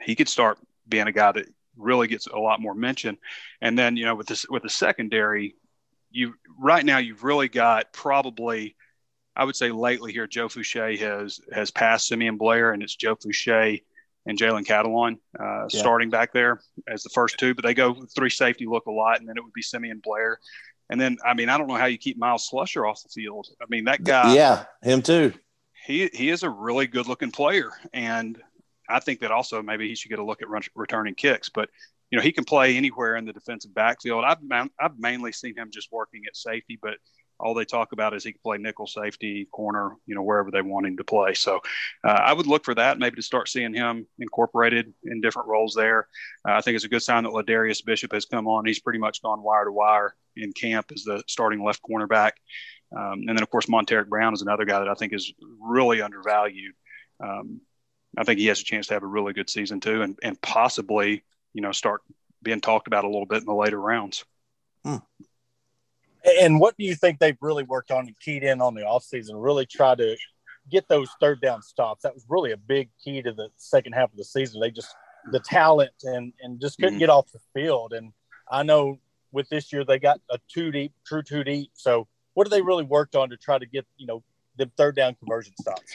[0.00, 3.18] he could start being a guy that really gets a lot more mention.
[3.60, 5.54] And then you know with this with the secondary,
[6.10, 8.76] you right now you've really got probably
[9.36, 13.16] I would say lately here Joe Foucha has has passed Simeon Blair, and it's Joe
[13.16, 13.80] Foucha
[14.26, 15.80] and Jalen Catalon uh, yeah.
[15.80, 19.18] starting back there as the first two, but they go three safety look a lot,
[19.20, 20.38] and then it would be Simeon Blair.
[20.90, 23.46] And then, I mean, I don't know how you keep Myles Slusher off the field.
[23.62, 24.34] I mean, that guy.
[24.34, 25.32] Yeah, him too.
[25.86, 28.40] He he is a really good looking player, and
[28.88, 31.48] I think that also maybe he should get a look at run, returning kicks.
[31.48, 31.70] But
[32.10, 34.24] you know, he can play anywhere in the defensive backfield.
[34.24, 34.38] I've
[34.78, 36.94] I've mainly seen him just working at safety, but
[37.38, 40.62] all they talk about is he can play nickel safety, corner, you know, wherever they
[40.62, 41.34] want him to play.
[41.34, 41.60] So
[42.04, 45.74] uh, I would look for that, maybe to start seeing him incorporated in different roles
[45.74, 46.08] there.
[46.46, 48.66] Uh, I think it's a good sign that Ladarius Bishop has come on.
[48.66, 52.32] He's pretty much gone wire to wire in camp as the starting left cornerback.
[52.94, 56.02] Um, and then, of course, Montaric Brown is another guy that I think is really
[56.02, 56.74] undervalued.
[57.22, 57.60] Um,
[58.18, 60.40] I think he has a chance to have a really good season too, and, and
[60.42, 62.02] possibly, you know, start
[62.42, 64.24] being talked about a little bit in the later rounds.
[64.84, 64.96] Hmm.
[66.40, 69.32] And what do you think they've really worked on and keyed in on the offseason?
[69.34, 70.16] Really try to
[70.70, 72.02] get those third down stops.
[72.02, 74.60] That was really a big key to the second half of the season.
[74.60, 74.94] They just
[75.32, 77.00] the talent and and just couldn't mm-hmm.
[77.00, 77.92] get off the field.
[77.92, 78.12] And
[78.50, 78.98] I know
[79.32, 81.70] with this year they got a two deep, true two deep.
[81.74, 84.22] So what have they really worked on to try to get you know
[84.56, 85.92] the third down conversion stops?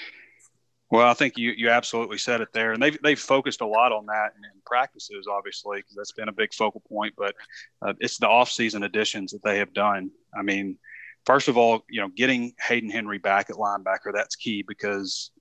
[0.92, 3.92] Well, I think you, you absolutely said it there, and they've they've focused a lot
[3.92, 7.16] on that in, in practices, obviously, because that's been a big focal point.
[7.18, 7.36] But
[7.82, 10.12] uh, it's the off-season additions that they have done.
[10.38, 10.78] I mean,
[11.26, 15.32] first of all, you know, getting Hayden Henry back at linebacker that's key because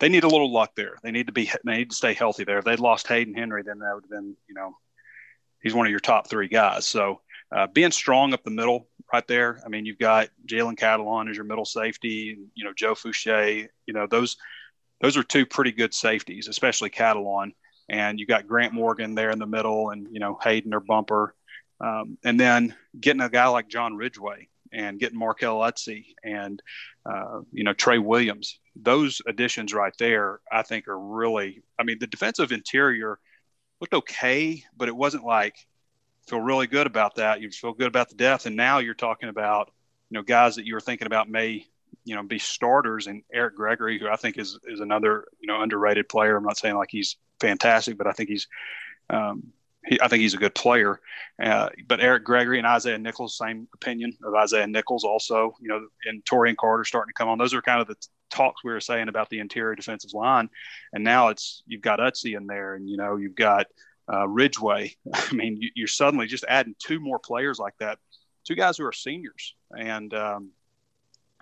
[0.00, 0.96] they need a little luck there.
[1.02, 2.58] They need to be they need to stay healthy there.
[2.58, 4.76] If they'd lost Hayden Henry, then that would have been you know
[5.62, 6.86] he's one of your top three guys.
[6.86, 7.20] So
[7.54, 9.60] uh, being strong up the middle right there.
[9.64, 13.68] I mean, you've got Jalen Catalon as your middle safety, you know, Joe Foucha.
[13.86, 14.36] you know, those,
[15.00, 17.52] those are two pretty good safeties, especially Catalon.
[17.88, 21.34] And you got Grant Morgan there in the middle and, you know, Hayden or Bumper.
[21.80, 26.60] Um, and then getting a guy like John Ridgeway and getting Markell Utsey and,
[27.04, 31.98] uh, you know, Trey Williams, those additions right there, I think are really, I mean,
[32.00, 33.18] the defensive interior
[33.80, 35.54] looked okay, but it wasn't like,
[36.26, 37.40] feel really good about that.
[37.40, 39.70] You feel good about the depth, and now you're talking about
[40.10, 41.66] you know guys that you were thinking about may
[42.06, 45.60] you know be starters, and Eric Gregory, who I think is is another you know
[45.60, 46.36] underrated player.
[46.36, 48.46] I'm not saying like he's fantastic, but I think he's
[49.10, 49.52] um,
[49.84, 51.00] he, I think he's a good player.
[51.42, 55.04] Uh, but Eric Gregory and Isaiah Nichols, same opinion of Isaiah Nichols.
[55.04, 57.38] Also, you know, and Taurean Carter starting to come on.
[57.38, 57.96] Those are kind of the
[58.30, 60.48] talks we were saying about the interior defensive line,
[60.92, 63.66] and now it's you've got Utsey in there, and you know you've got
[64.12, 64.94] uh, Ridgeway.
[65.12, 67.98] I mean, you, are suddenly just adding two more players like that,
[68.46, 70.50] two guys who are seniors and um,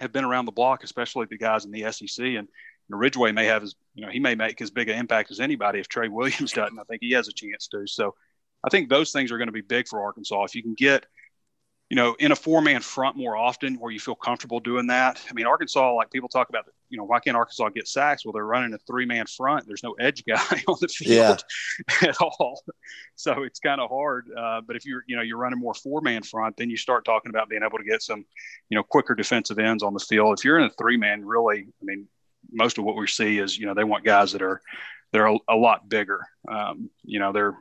[0.05, 2.25] have been around the block, especially the guys in the SEC.
[2.25, 2.49] And
[2.89, 5.81] Ridgeway may have his, you know, he may make as big an impact as anybody
[5.81, 6.79] if Tre Williams doesn't.
[6.79, 7.87] I think he has a chance to.
[7.87, 8.15] So
[8.63, 10.45] I think those things are going to be big for Arkansas.
[10.45, 11.07] If you can get
[11.95, 15.25] you know, in a four man front more often where you feel comfortable doing that.
[15.31, 18.25] I mean, Arkansas, like people talk about, you know, why can't Arkansas get sacks?
[18.25, 19.65] Well, they're running a three man front.
[19.69, 21.45] There's no edge guy on the field
[22.03, 22.09] yeah.
[22.09, 22.65] at all.
[23.15, 24.29] So it's kind of hard.
[24.37, 27.05] Uh, but if you're, you know, you're running more four man front, then you start
[27.05, 28.25] talking about being able to get some,
[28.71, 30.37] you know, quicker defensive ends on the field.
[30.37, 32.09] If you're in a three man, really, I mean,
[32.51, 34.61] most of what we see is, you know, they want guys that are,
[35.13, 36.27] they're a, a lot bigger.
[36.49, 37.57] Um, you know, they're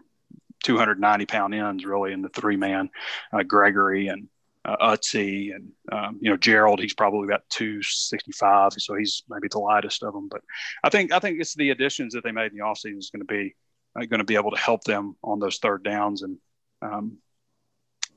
[0.63, 2.89] 290 pound ends really in the three man,
[3.31, 4.27] uh, Gregory and
[4.65, 6.79] uh, Utsey and um, you know Gerald.
[6.79, 10.29] He's probably about 265, so he's maybe the lightest of them.
[10.29, 10.41] But
[10.83, 13.25] I think I think it's the additions that they made in the offseason is going
[13.25, 13.55] to be
[13.95, 16.37] uh, going to be able to help them on those third downs and.
[16.81, 17.17] Um,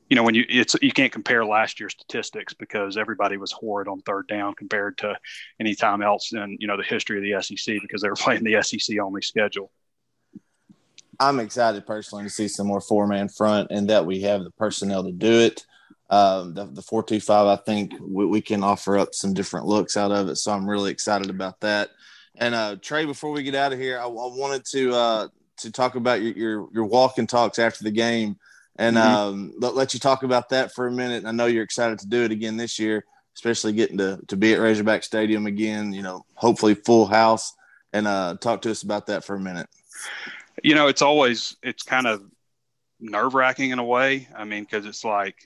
[0.09, 3.89] you know, when you it's you can't compare last year's statistics because everybody was horrid
[3.89, 5.17] on third down compared to
[5.59, 8.45] any time else in you know the history of the SEC because they were playing
[8.45, 9.73] the SEC only schedule.
[11.21, 14.51] I'm excited personally to see some more four man front and that we have the
[14.51, 15.65] personnel to do it.
[16.09, 20.13] Um, the, the 425, I think we, we, can offer up some different looks out
[20.13, 20.37] of it.
[20.37, 21.91] So I'm really excited about that.
[22.37, 25.73] And uh, Trey, before we get out of here, I, I wanted to uh, to
[25.73, 28.37] talk about your, your, your walk and talks after the game
[28.77, 29.09] and mm-hmm.
[29.09, 31.25] um, let, let you talk about that for a minute.
[31.25, 34.53] I know you're excited to do it again this year, especially getting to, to be
[34.53, 37.53] at Razorback Stadium again, you know, hopefully full house
[37.93, 39.69] and uh, talk to us about that for a minute
[40.63, 42.23] you know, it's always it's kind of
[43.01, 44.29] nerve wracking in a way.
[44.35, 45.37] I mean, because it's like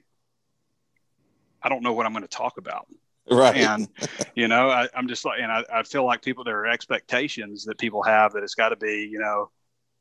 [1.63, 2.87] I don't know what I'm going to talk about.
[3.31, 3.57] Right.
[3.57, 3.89] And,
[4.35, 7.65] you know, I, am just like, and I, I feel like people, there are expectations
[7.67, 9.51] that people have that it's got to be, you know,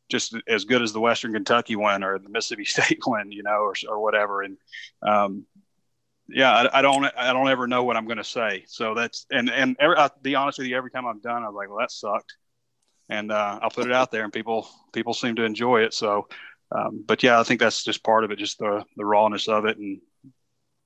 [0.10, 3.60] just as good as the Western Kentucky one or the Mississippi State one, you know,
[3.60, 4.41] or, or whatever.
[4.41, 4.58] And,
[5.04, 5.45] um,
[6.28, 8.63] yeah, I, I, don't, I don't ever know what I'm going to say.
[8.67, 11.54] So that's, and, and every, I'll be honest with you, every time I'm done, I'm
[11.54, 12.36] like, well, that sucked
[13.10, 15.93] and uh, I'll put it out there, and people people seem to enjoy it.
[15.93, 16.28] So,
[16.72, 19.65] um, but yeah, I think that's just part of it, just the the rawness of
[19.65, 20.00] it, and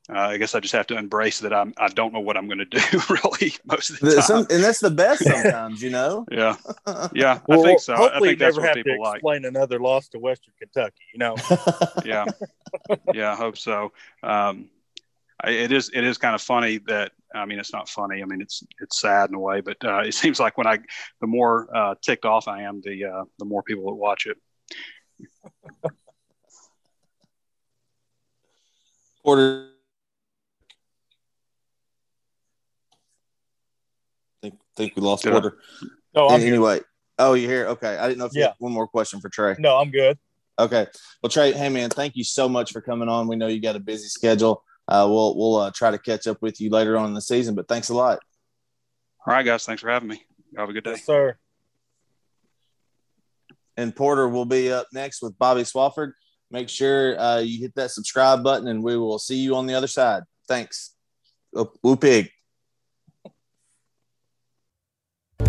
[0.10, 2.48] uh, I guess I just have to embrace that I'm I don't know what I'm
[2.48, 5.90] going to do really most of the time, Some, and that's the best sometimes, you
[5.90, 6.26] know.
[6.32, 6.56] yeah,
[7.14, 7.96] yeah, well, I think so.
[7.96, 11.36] Hopefully, I think you never have to explain another loss to Western Kentucky, you know.
[12.06, 12.26] yeah,
[13.14, 13.92] yeah, I hope so.
[14.24, 14.70] Um,
[15.46, 18.22] it is it is kind of funny that I mean it's not funny.
[18.22, 20.80] I mean it's it's sad in a way, but uh, it seems like when I
[21.22, 24.38] the more uh, ticked off I am, the uh, the more people that watch it.
[29.24, 29.70] Porter,
[34.42, 35.58] think think we lost Did Porter.
[35.82, 35.88] I?
[36.16, 36.80] Oh, I'm anyway.
[36.80, 36.86] Good.
[37.20, 37.68] Oh, you're here.
[37.68, 38.48] Okay, I didn't know if you yeah.
[38.48, 39.56] had one more question for Trey.
[39.60, 40.18] No, I'm good.
[40.60, 40.88] Okay.
[41.22, 43.28] Well, Trey, hey man, thank you so much for coming on.
[43.28, 46.42] We know you got a busy schedule uh, we'll we'll uh, try to catch up
[46.42, 47.56] with you later on in the season.
[47.56, 48.20] But thanks a lot.
[49.26, 49.66] All right, guys.
[49.66, 50.22] Thanks for having me.
[50.58, 51.38] Have a good day, yes, sir.
[53.78, 56.12] And Porter will be up next with Bobby Swofford.
[56.52, 59.74] Make sure uh, you hit that subscribe button, and we will see you on the
[59.74, 60.24] other side.
[60.48, 60.94] Thanks.
[61.82, 62.30] Woo pig.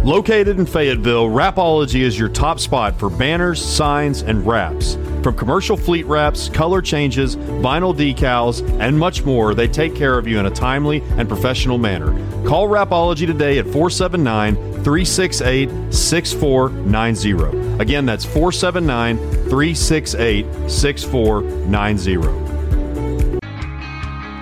[0.03, 4.97] Located in Fayetteville, Rapology is your top spot for banners, signs, and wraps.
[5.23, 10.29] From commercial fleet wraps, color changes, vinyl decals, and much more, they take care of
[10.29, 12.13] you in a timely and professional manner.
[12.47, 17.83] Call Rapology today at 479 368 6490.
[17.83, 19.17] Again, that's 479
[19.49, 22.44] 368 6490.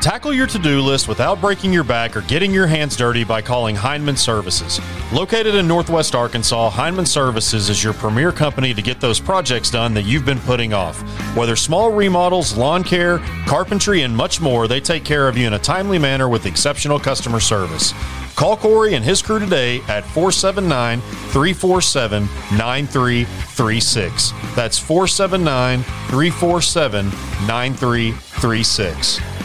[0.03, 3.41] Tackle your to do list without breaking your back or getting your hands dirty by
[3.41, 4.81] calling Heinman Services.
[5.13, 9.95] Located in Northwest Arkansas, Heinman Services is your premier company to get those projects done
[9.95, 11.01] that you've been putting off.
[11.37, 15.53] Whether small remodels, lawn care, carpentry, and much more, they take care of you in
[15.53, 17.95] a timely manner with exceptional customer service.
[18.35, 22.25] Call Corey and his crew today at 479 347
[22.59, 24.33] 9336.
[24.57, 27.07] That's 479 347
[27.47, 29.42] 9336.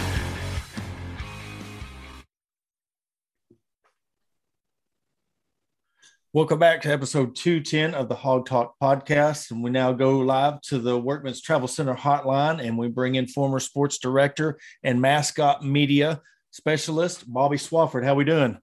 [6.33, 9.49] Welcome back to episode 210 of the Hawg Talk podcast.
[9.49, 13.27] And we now go live to the Workman's Travel Center hotline and we bring in
[13.27, 16.21] former sports director and mascot media
[16.51, 18.03] specialist, Bobby Swofford.
[18.03, 18.57] How are we doing?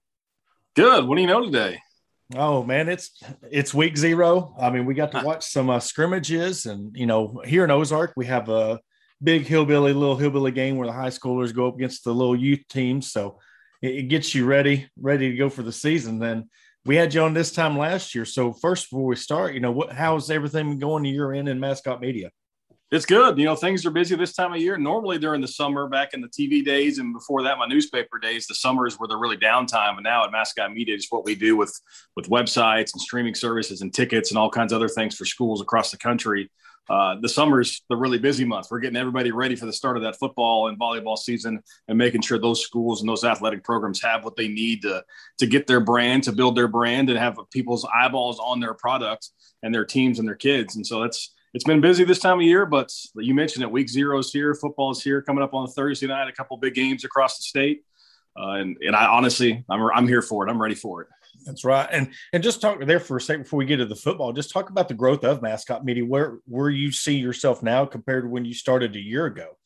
[0.75, 1.07] Good.
[1.07, 1.79] What do you know today?
[2.35, 3.19] Oh man, it's
[3.51, 4.55] it's week zero.
[4.59, 8.13] I mean, we got to watch some uh, scrimmages, and you know, here in Ozark,
[8.15, 8.79] we have a
[9.23, 12.67] big hillbilly, little hillbilly game where the high schoolers go up against the little youth
[12.69, 13.11] teams.
[13.11, 13.39] So
[13.81, 16.19] it, it gets you ready, ready to go for the season.
[16.19, 16.49] Then
[16.85, 18.25] we had you on this time last year.
[18.25, 21.99] So first, before we start, you know, what how's everything going year in in mascot
[21.99, 22.31] media?
[22.91, 23.39] It's good.
[23.39, 24.77] You know, things are busy this time of year.
[24.77, 28.45] Normally during the summer, back in the TV days, and before that, my newspaper days,
[28.45, 29.95] the summers were the really downtime.
[29.95, 31.77] And now at Mascot Media, is what we do with
[32.15, 35.61] with websites and streaming services and tickets and all kinds of other things for schools
[35.61, 36.51] across the country.
[36.89, 38.67] Uh, the summer's the really busy month.
[38.69, 42.21] We're getting everybody ready for the start of that football and volleyball season, and making
[42.21, 45.03] sure those schools and those athletic programs have what they need to
[45.39, 49.33] to get their brand, to build their brand, and have people's eyeballs on their products
[49.63, 50.75] and their teams and their kids.
[50.75, 53.71] And so that's it's been busy this time of year, but you mentioned it.
[53.71, 54.53] Week zero is here.
[54.53, 55.21] Football is here.
[55.21, 57.83] Coming up on Thursday night, a couple big games across the state,
[58.37, 60.51] uh, and and I honestly, I'm I'm here for it.
[60.51, 61.07] I'm ready for it.
[61.45, 61.87] That's right.
[61.91, 64.33] And and just talk there for a second before we get to the football.
[64.33, 66.03] Just talk about the growth of mascot media.
[66.05, 69.57] Where where you see yourself now compared to when you started a year ago.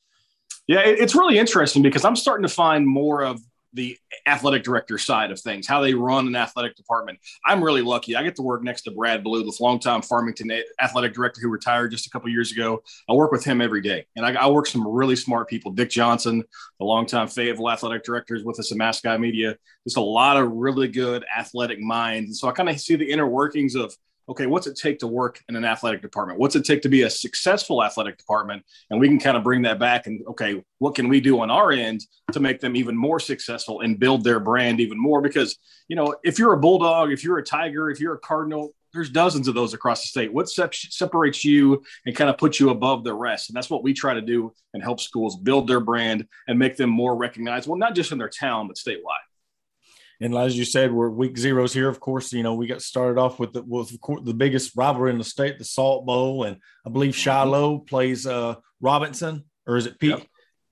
[0.68, 3.40] Yeah, it's really interesting because I'm starting to find more of
[3.74, 7.20] the athletic director side of things, how they run an athletic department.
[7.46, 8.16] I'm really lucky.
[8.16, 10.52] I get to work next to Brad Blue, the longtime Farmington
[10.82, 12.82] athletic director who retired just a couple years ago.
[13.10, 15.72] I work with him every day, and I, I work some really smart people.
[15.72, 16.44] Dick Johnson,
[16.80, 19.56] the longtime Fayetteville athletic director, is with us at Mascot Media.
[19.86, 23.10] Just a lot of really good athletic minds, and so I kind of see the
[23.10, 23.96] inner workings of
[24.30, 26.40] okay, what's it take to work in an athletic department?
[26.40, 28.64] What's it take to be a successful athletic department?
[28.90, 31.50] And we can kind of bring that back and, okay, what can we do on
[31.50, 35.22] our end to make them even more successful and build their brand even more?
[35.22, 35.58] Because,
[35.88, 39.10] you know, if you're a Bulldog, if you're a Tiger, if you're a Cardinal, there's
[39.10, 40.34] dozens of those across the state.
[40.34, 43.50] What separates you and kind of puts you above the rest?
[43.50, 46.76] And that's what we try to do and help schools build their brand and make
[46.76, 49.29] them more recognizable, not just in their town, but statewide.
[50.22, 51.88] And as you said, we're week zeros here.
[51.88, 53.90] Of course, you know we got started off with the with
[54.26, 57.20] the biggest rivalry in the state, the Salt Bowl, and I believe mm-hmm.
[57.20, 60.12] Shiloh plays uh, Robinson, or is it Pete?
[60.12, 60.28] Yep.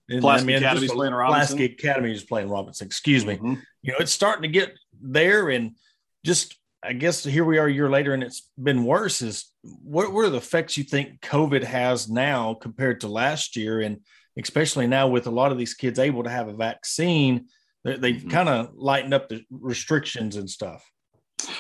[0.10, 1.58] And, Pulaski I mean, Academy's playing Robinson.
[1.58, 2.88] Pulaski Academy is playing Robinson.
[2.88, 3.36] Excuse me.
[3.36, 3.54] Mm-hmm.
[3.82, 5.76] You know, it's starting to get there, and
[6.26, 9.22] just I guess here we are a year later, and it's been worse.
[9.22, 13.80] Is what, what are the effects you think COVID has now compared to last year,
[13.80, 14.02] and
[14.38, 17.48] especially now with a lot of these kids able to have a vaccine?
[17.96, 18.30] They, have mm-hmm.
[18.30, 20.90] kind of lightened up the restrictions and stuff.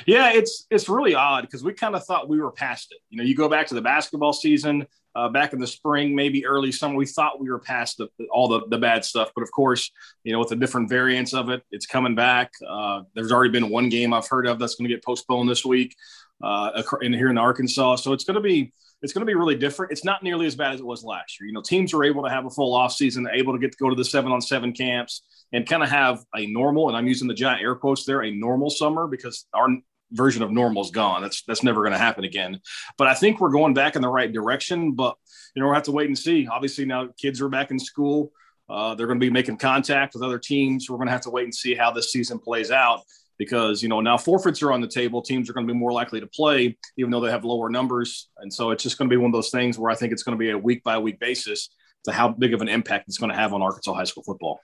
[0.05, 2.97] Yeah, it's it's really odd because we kind of thought we were past it.
[3.09, 6.45] You know, you go back to the basketball season uh, back in the spring, maybe
[6.45, 9.32] early summer, we thought we were past the, all the, the bad stuff.
[9.34, 9.89] But of course,
[10.23, 12.51] you know, with the different variants of it, it's coming back.
[12.67, 15.65] Uh, there's already been one game I've heard of that's going to get postponed this
[15.65, 15.95] week
[16.43, 17.95] uh, in here in Arkansas.
[17.95, 18.71] So it's going to be
[19.01, 19.91] it's going to be really different.
[19.91, 21.47] It's not nearly as bad as it was last year.
[21.47, 23.78] You know, teams are able to have a full off season, able to get to
[23.80, 25.23] go to the seven on seven camps
[25.53, 28.31] and kind of have a normal, and I'm using the giant air quotes there, a
[28.31, 29.69] normal summer because our
[30.11, 31.21] version of normal is gone.
[31.21, 32.59] That's that's never going to happen again.
[32.97, 34.93] But I think we're going back in the right direction.
[34.93, 35.15] But
[35.55, 36.47] you know, we'll have to wait and see.
[36.47, 38.31] Obviously, now kids are back in school.
[38.69, 40.89] Uh, they're going to be making contact with other teams.
[40.89, 43.01] We're going to have to wait and see how this season plays out
[43.37, 45.21] because you know now forfeits are on the table.
[45.21, 48.29] Teams are going to be more likely to play, even though they have lower numbers.
[48.37, 50.23] And so it's just going to be one of those things where I think it's
[50.23, 51.69] going to be a week by week basis
[52.05, 54.59] to how big of an impact it's going to have on Arkansas high school football.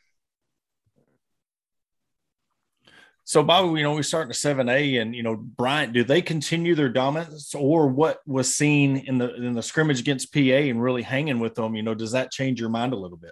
[3.25, 6.21] So, Bobby, you know, we start in seven A, and you know, Bryant, do they
[6.21, 10.81] continue their dominance, or what was seen in the in the scrimmage against PA and
[10.81, 11.75] really hanging with them?
[11.75, 13.31] You know, does that change your mind a little bit?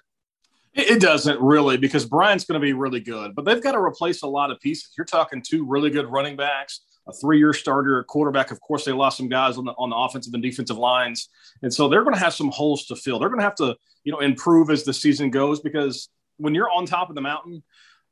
[0.73, 4.21] It doesn't really because Bryant's going to be really good, but they've got to replace
[4.21, 4.91] a lot of pieces.
[4.97, 6.79] You're talking two really good running backs,
[7.09, 8.51] a three-year starter, a quarterback.
[8.51, 11.27] Of course, they lost some guys on the on the offensive and defensive lines,
[11.63, 13.19] and so they're going to have some holes to fill.
[13.19, 13.75] They're going to have to,
[14.05, 17.61] you know, improve as the season goes because when you're on top of the mountain,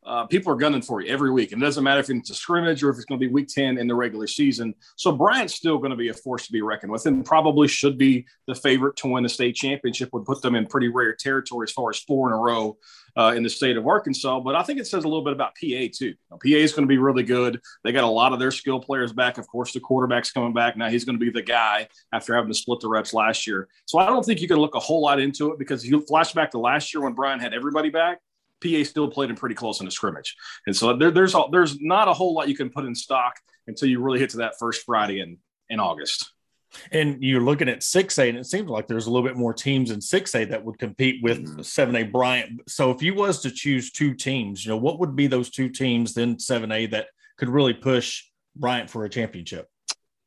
[0.05, 1.51] uh, people are gunning for you every week.
[1.51, 3.47] And it doesn't matter if it's a scrimmage or if it's going to be week
[3.47, 4.73] 10 in the regular season.
[4.95, 7.97] So Bryant's still going to be a force to be reckoned with and probably should
[7.97, 11.65] be the favorite to win the state championship, would put them in pretty rare territory
[11.65, 12.77] as far as four in a row
[13.17, 14.39] uh, in the state of Arkansas.
[14.39, 16.13] But I think it says a little bit about PA too.
[16.31, 17.59] PA is going to be really good.
[17.83, 19.37] They got a lot of their skill players back.
[19.37, 20.77] Of course, the quarterback's coming back.
[20.77, 23.67] Now he's going to be the guy after having to split the reps last year.
[23.85, 26.33] So I don't think you can look a whole lot into it because you flash
[26.33, 28.19] back to last year when Bryant had everybody back
[28.63, 30.35] PA still played him pretty close in a scrimmage,
[30.67, 33.35] and so there, there's a, there's not a whole lot you can put in stock
[33.67, 35.37] until you really hit to that first Friday in
[35.69, 36.31] in August.
[36.91, 39.91] And you're looking at 6A, and it seems like there's a little bit more teams
[39.91, 42.11] in 6A that would compete with 7A mm-hmm.
[42.11, 42.61] Bryant.
[42.67, 45.69] So if you was to choose two teams, you know, what would be those two
[45.69, 47.07] teams then 7A that
[47.37, 48.23] could really push
[48.55, 49.67] Bryant for a championship?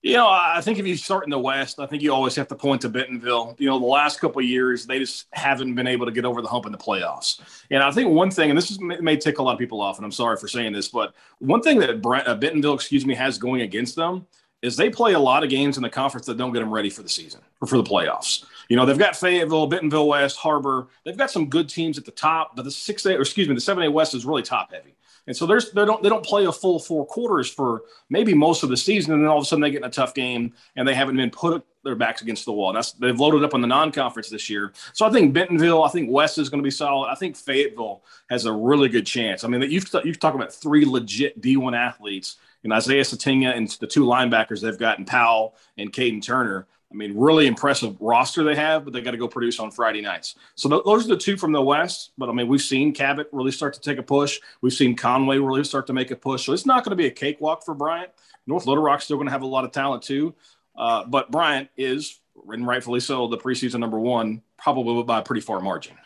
[0.03, 2.49] You know, I think if you start in the West, I think you always have
[2.49, 3.55] to point to Bentonville.
[3.59, 6.49] You know, the last couple years, they just haven't been able to get over the
[6.49, 7.41] hump in the playoffs.
[7.71, 9.99] And I think one thing, and this is, may tick a lot of people off,
[9.99, 13.15] and I'm sorry for saying this, but one thing that Brent, uh, Bentonville, excuse me,
[13.15, 14.27] has going against them
[14.61, 16.91] is they play a lot of games in the conference that don't get them ready
[16.91, 18.45] for the season or for the playoffs.
[18.69, 20.89] You know, they've got Fayetteville, Bentonville West, Har-Ber.
[21.05, 23.55] They've got some good teams at the top, but the six A, or excuse me,
[23.55, 24.95] the seven A West is really top heavy.
[25.27, 28.63] And so there's they don't they don't play a full four quarters for maybe most
[28.63, 30.53] of the season, and then all of a sudden they get in a tough game
[30.75, 32.73] and they haven't been put their backs against the wall.
[32.73, 34.73] That's they've loaded up on the non-conference this year.
[34.93, 37.09] So I think Bentonville, I think West is going to be solid.
[37.09, 39.45] I think Fayetteville has a really good chance.
[39.45, 43.87] I mean, you've you've talked about three legit D1 athletes and Isaiah Sategna and the
[43.87, 46.67] two linebackers they've got Powell and Caden Turner.
[46.93, 50.03] I mean, really impressive roster they have, but they got to go produce on Friday
[50.03, 50.35] nights.
[50.57, 52.13] So th- those are the two from the West.
[52.19, 54.39] But I mean, we've seen Cabot really start to take a push.
[54.61, 56.45] We've seen Conway really start to make a push.
[56.45, 58.11] So it's not going to be a cakewalk for Bryant.
[58.47, 60.35] North Little Rock's still going to have a lot of talent too.
[60.77, 65.41] Uh, but Bryant is, and rightfully so, the preseason number one, probably by a pretty
[65.41, 65.97] far margin.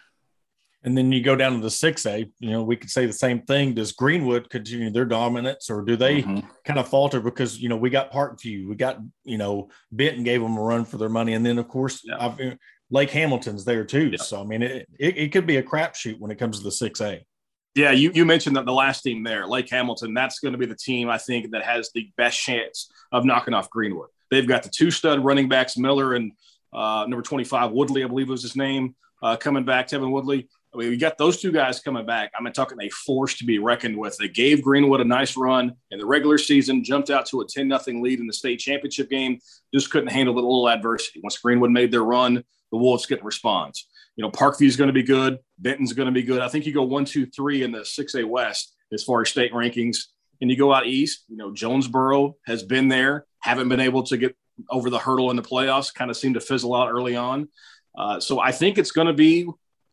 [0.86, 3.42] And then you go down to the 6A, you know, we could say the same
[3.42, 3.74] thing.
[3.74, 6.46] Does Greenwood continue their dominance or do they mm-hmm.
[6.64, 10.40] kind of falter because, you know, we got Parkview, we got, you know, Benton gave
[10.40, 11.34] them a run for their money.
[11.34, 12.54] And then, of course, yeah.
[12.88, 14.10] Lake Hamilton's there too.
[14.10, 14.22] Yeah.
[14.22, 16.70] So, I mean, it, it, it could be a crapshoot when it comes to the
[16.70, 17.20] 6A.
[17.74, 20.66] Yeah, you, you mentioned that the last team there, Lake Hamilton, that's going to be
[20.66, 24.08] the team I think that has the best chance of knocking off Greenwood.
[24.30, 26.30] They've got the two stud running backs, Miller and
[26.72, 30.48] uh, number 25, Woodley, I believe was his name, uh, coming back, Tevin Woodley.
[30.74, 32.32] I mean, we got those two guys coming back.
[32.38, 34.16] I'm talking a force to be reckoned with.
[34.18, 37.70] They gave Greenwood a nice run in the regular season, jumped out to a 10
[37.78, 39.38] 0 lead in the state championship game,
[39.72, 41.20] just couldn't handle the little adversity.
[41.22, 43.88] Once Greenwood made their run, the Wolves get the response.
[44.16, 45.38] You know, Parkview is going to be good.
[45.58, 46.40] Benton's going to be good.
[46.40, 49.52] I think you go one, two, three in the 6A West as far as state
[49.52, 50.06] rankings.
[50.40, 54.16] And you go out east, you know, Jonesboro has been there, haven't been able to
[54.16, 54.36] get
[54.70, 57.48] over the hurdle in the playoffs, kind of seemed to fizzle out early on.
[57.96, 59.48] Uh, so I think it's going to be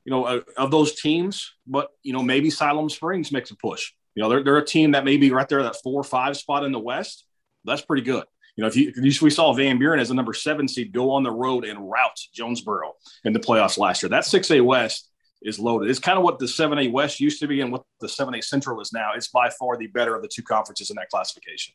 [0.06, 3.92] you know, uh, of those teams, but you know, maybe Siloam Springs makes a push.
[4.16, 6.38] You know, they're, they're a team that may be right there, that four or five
[6.38, 7.26] spot in the West.
[7.66, 8.26] That's pretty good.
[8.56, 11.12] You know, if you if we saw Van Buren as a number seven seed go
[11.12, 12.94] on the road and route Jonesboro
[13.24, 15.10] in the playoffs last year, that 6A West
[15.42, 15.90] is loaded.
[15.90, 18.80] It's kind of what the 7A West used to be and what the 7A Central
[18.80, 19.12] is now.
[19.16, 21.74] It's by far the better of the two conferences in that classification.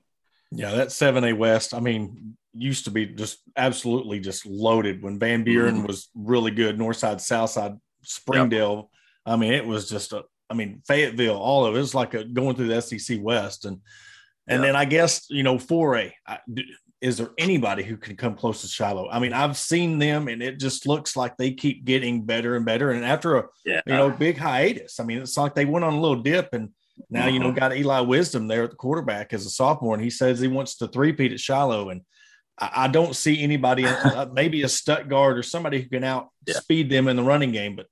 [0.51, 5.45] Yeah, that 7A West, I mean, used to be just absolutely just loaded when Van
[5.45, 5.87] Buren mm-hmm.
[5.87, 6.79] was really good.
[6.79, 7.77] Northside, Southside
[8.09, 8.77] Springdale.
[8.77, 9.35] Yep.
[9.35, 10.25] I mean, it was just a.
[10.51, 13.81] I mean, Fayetteville, all of it, was like a, going through the SEC West, and
[14.47, 16.15] and then I guess you know, four A.
[17.01, 19.09] Is there anybody who can come close to Shiloh?
[19.09, 22.65] I mean, I've seen them, and it just looks like they keep getting better and
[22.65, 22.91] better.
[22.91, 23.83] And after a yeah.
[23.87, 26.71] you know big hiatus, I mean, it's like they went on a little dip, and
[27.11, 27.59] now you know mm-hmm.
[27.59, 30.77] got Eli Wisdom there at the quarterback as a sophomore, and he says he wants
[30.79, 32.01] to three-peat at Shiloh, and
[32.61, 37.09] I, don't see anybody, uh, maybe a Stuttgart or somebody who can out speed them
[37.09, 37.87] in the running game, but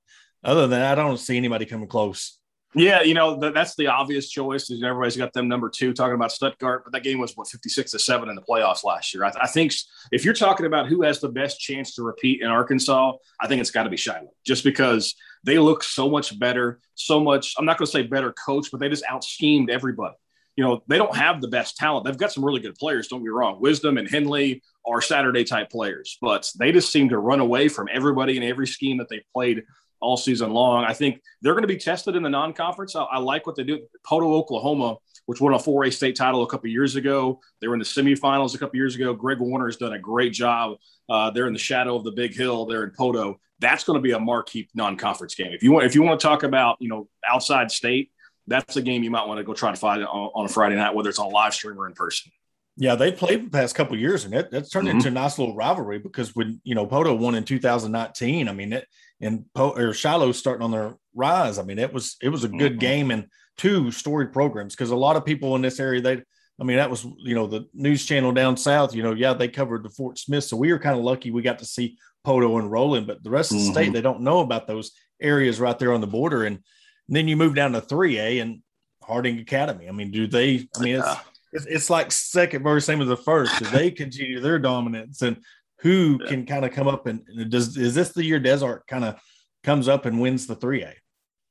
[0.47, 2.39] other than that, I don't see anybody coming close.
[2.73, 4.69] Yeah, you know that's the obvious choice.
[4.69, 7.69] Is everybody's got them number two talking about Stuttgart, but that game was what fifty
[7.69, 9.23] six to seven in the playoffs last year.
[9.23, 9.73] I, th- I, think
[10.11, 13.61] if you're talking about who has the best chance to repeat in Arkansas, I think
[13.61, 17.55] it's got to be Shiloh, just because they look so much better, so much.
[17.57, 20.15] I'm not going to say better coach, but they just out schemed everybody.
[20.57, 22.05] You know, they don't have the best talent.
[22.05, 23.07] They've got some really good players.
[23.07, 23.61] Don't get me wrong.
[23.61, 27.87] Wisdom and Henley are Saturday type players, but they just seem to run away from
[27.91, 29.63] everybody in every scheme that they've played
[29.99, 30.83] all season long.
[30.83, 32.95] I think they're going to be tested in the non-conference.
[32.95, 33.79] I, I like what they do.
[34.05, 37.39] Poteau, Oklahoma, which won a 4A state title a couple years ago.
[37.61, 39.13] They were in the semifinals a couple years ago.
[39.13, 40.77] Greg Warner has done a great job.
[41.09, 42.65] Uh, they're in the shadow of the big hill.
[42.65, 43.35] They're in Poteau.
[43.59, 45.51] That's going to be a marquee non-conference game.
[45.51, 48.11] If you want, if you want to talk about, you know, outside state,
[48.45, 50.75] that's a game you might want to go try to find on, on a Friday
[50.75, 52.31] night, whether it's on live stream or in person.
[52.79, 54.97] Yeah, they played the past couple years, and it, that's turned mm-hmm.
[54.97, 58.73] into a nice little rivalry because when you know Poteau won in 2019, I mean
[58.73, 58.87] it,
[59.19, 61.57] and po, or Shiloh starting on their rise.
[61.57, 62.79] I mean it was it was a good mm-hmm.
[62.79, 63.25] game and
[63.57, 66.21] two storied programs because a lot of people in this area they,
[66.61, 68.93] I mean that was you know the news channel down south.
[68.93, 71.41] You know, yeah, they covered the Fort Smith, so we were kind of lucky we
[71.41, 73.73] got to see Poteau and Roland, but the rest of the mm-hmm.
[73.73, 76.43] state they don't know about those areas right there on the border.
[76.43, 78.61] And, and then you move down to 3A and
[79.01, 79.87] Harding Academy.
[79.87, 80.67] I mean, do they?
[80.75, 81.15] I mean, it's
[81.53, 83.59] it's, it's like second verse, same as the first.
[83.71, 85.37] They continue their dominance and
[85.79, 86.29] who yeah.
[86.29, 89.19] can kind of come up and does is this the year Des Arc kind of
[89.63, 90.93] comes up and wins the 3A?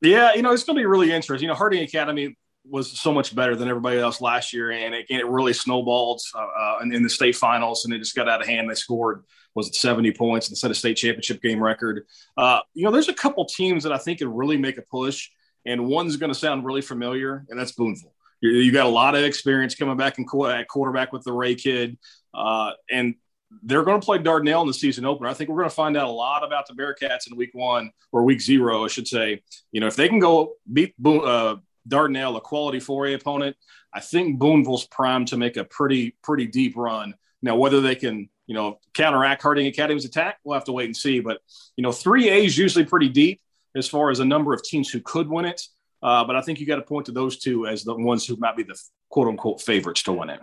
[0.03, 1.45] Yeah, you know, it's going to be really interesting.
[1.45, 2.37] You know, Harding Academy
[2.69, 6.39] was so much better than everybody else last year, and it, it really snowballed uh,
[6.39, 8.69] uh, in, in, the state finals, and it just got out of hand.
[8.69, 9.25] They scored
[9.55, 12.05] was it 70 points instead of state championship game record.
[12.37, 15.31] Uh, you know, there's a couple teams that I think could really make a push,
[15.65, 19.25] and one's going to sound really familiar, and that's Boonville you got a lot of
[19.25, 21.99] experience coming back in at quarterback with the Ray kid.
[22.35, 23.15] Uh, and
[23.63, 25.29] they're going to play Dardanelle in the season opener.
[25.29, 27.91] I think we're going to find out a lot about the Bearcats in week one
[28.13, 29.43] or week zero, I should say.
[29.73, 31.57] You know, if they can go beat uh,
[31.89, 33.57] Dardanelle, a quality 4A opponent,
[33.93, 37.15] I think Boonville's primed to make a pretty, pretty deep run.
[37.43, 40.97] Now, whether they can, you know, counteract Harding Academy's attack, we'll have to wait and
[40.97, 41.21] see.
[41.21, 41.39] But,
[41.77, 43.41] you know, 3A is usually pretty deep
[43.77, 45.63] as far as a number of teams who could win it.
[46.03, 48.37] Uh, but I think you got to point to those two as the ones who
[48.37, 48.79] might be the
[49.11, 50.41] quote unquote favorites to win it.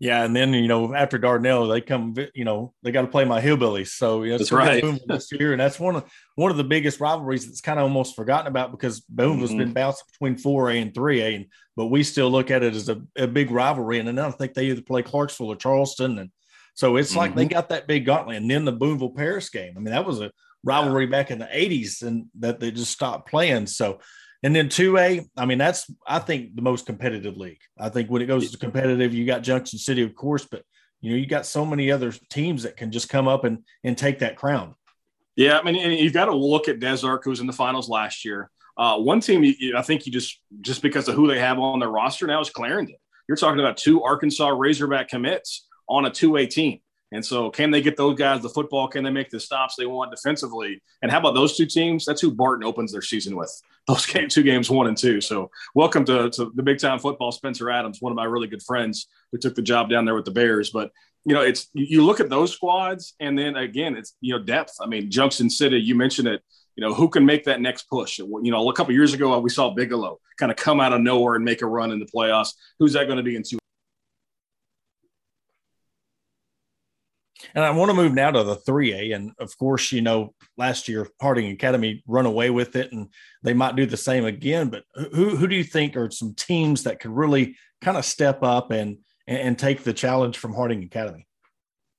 [0.00, 2.14] Yeah, and then you know after Dardanelle, they come.
[2.34, 3.88] You know they got to play my hillbillies.
[3.88, 4.84] So you know, that's right.
[5.06, 6.04] this year, and that's one of
[6.34, 9.60] one of the biggest rivalries that's kind of almost forgotten about because Boonville's mm-hmm.
[9.60, 11.46] been bouncing between four A and three A, and
[11.76, 14.00] but we still look at it as a, a big rivalry.
[14.00, 16.30] And then I think they either play Clarksville or Charleston, and
[16.74, 17.18] so it's mm-hmm.
[17.18, 17.54] like they mm-hmm.
[17.54, 18.38] got that big gauntlet.
[18.38, 19.74] And then the Boonville Paris game.
[19.76, 20.32] I mean, that was a
[20.64, 21.10] rivalry yeah.
[21.10, 23.68] back in the '80s, and that they just stopped playing.
[23.68, 24.00] So
[24.44, 27.60] and then 2A, I mean, that's, I think, the most competitive league.
[27.78, 30.64] I think when it goes to competitive, you got Junction City, of course, but,
[31.00, 33.96] you know, you got so many other teams that can just come up and, and
[33.96, 34.74] take that crown.
[35.34, 35.58] Yeah.
[35.58, 38.22] I mean, you've got to look at Des Arc, who was in the finals last
[38.22, 38.50] year.
[38.76, 41.88] Uh, one team, I think you just, just because of who they have on their
[41.88, 42.96] roster now is Clarendon.
[43.26, 46.80] You're talking about two Arkansas Razorback commits on a 2A team.
[47.12, 48.88] And so, can they get those guys the football?
[48.88, 50.82] Can they make the stops they want defensively?
[51.00, 52.04] And how about those two teams?
[52.04, 53.52] That's who Barton opens their season with.
[53.86, 55.20] Those game, two games, one and two.
[55.20, 57.32] So, welcome to, to the big time football.
[57.32, 60.24] Spencer Adams, one of my really good friends who took the job down there with
[60.24, 60.70] the Bears.
[60.70, 60.90] But
[61.24, 64.74] you know, it's you look at those squads, and then again, it's you know depth.
[64.80, 66.42] I mean, Junction City, you mentioned it.
[66.76, 68.18] You know, who can make that next push?
[68.18, 71.36] You know, a couple years ago, we saw Bigelow kind of come out of nowhere
[71.36, 72.50] and make a run in the playoffs.
[72.80, 73.58] Who's that going to be in two?
[77.54, 79.14] And I want to move now to the 3A.
[79.14, 83.08] And of course, you know, last year Harding Academy run away with it and
[83.42, 84.70] they might do the same again.
[84.70, 88.42] But who, who do you think are some teams that could really kind of step
[88.42, 91.28] up and, and take the challenge from Harding Academy?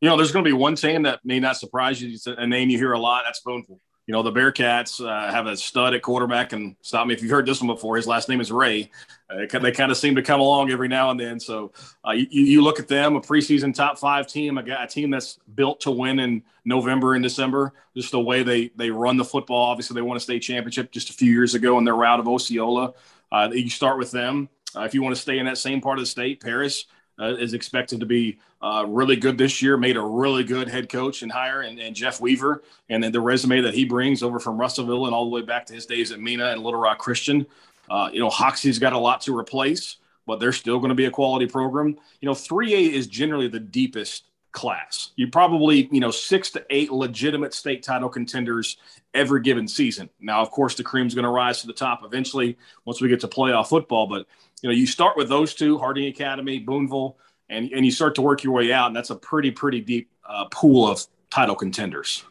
[0.01, 2.09] You know, there's going to be one team that may not surprise you.
[2.13, 3.23] It's a name you hear a lot.
[3.25, 6.53] That's Boonville you know, the Bearcats uh, have a stud at quarterback.
[6.53, 7.95] And stop me if you've heard this one before.
[7.95, 8.91] His last name is Ray.
[9.29, 11.39] Uh, they kind of seem to come along every now and then.
[11.39, 11.71] So
[12.07, 15.39] uh, you, you, look at them, a preseason top five team, a, a, team that's
[15.55, 17.73] built to win in November and December.
[17.95, 19.71] Just the way they they run the football.
[19.71, 22.27] Obviously, they won a state championship just a few years ago in their route of
[22.27, 22.93] Osceola.
[23.31, 24.49] Uh, you start with them.
[24.75, 26.85] Uh, if you want to stay in that same part of the state, Paris
[27.19, 29.77] uh, is expected to be uh, really good this year.
[29.77, 33.21] Made a really good head coach and hire, and, and, Jeff Weaver, and then the
[33.21, 36.11] resume that he brings over from Russellville and all the way back to his days
[36.11, 37.45] at Mena and Little Rock Christian.
[37.89, 41.05] Uh, you know, Hoxie's got a lot to replace, but they're still going to be
[41.05, 41.97] a quality program.
[42.19, 45.11] You know, 3A is generally the deepest class.
[45.17, 48.77] You probably, you know, six to eight legitimate state title contenders
[49.13, 50.09] every given season.
[50.19, 53.19] Now, of course, the cream's going to rise to the top eventually once we get
[53.19, 54.25] to playoff football, but
[54.65, 58.23] you know, you start with those two, Harding Academy, Boonville, and, and you start to
[58.23, 58.87] work your way out.
[58.87, 62.25] And that's a pretty, pretty deep uh, pool of title contenders.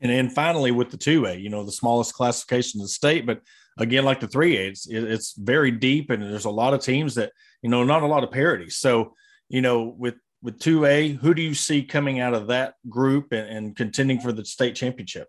[0.00, 3.40] And then finally with the 2A, you know, the smallest classification in the state, but
[3.78, 7.30] again, like the 3A, it's, it's very deep and there's a lot of teams that,
[7.62, 8.68] you know, not a lot of parity.
[8.68, 9.14] So,
[9.48, 13.48] you know, with, with 2A, who do you see coming out of that group and,
[13.48, 15.28] and contending for the state championship?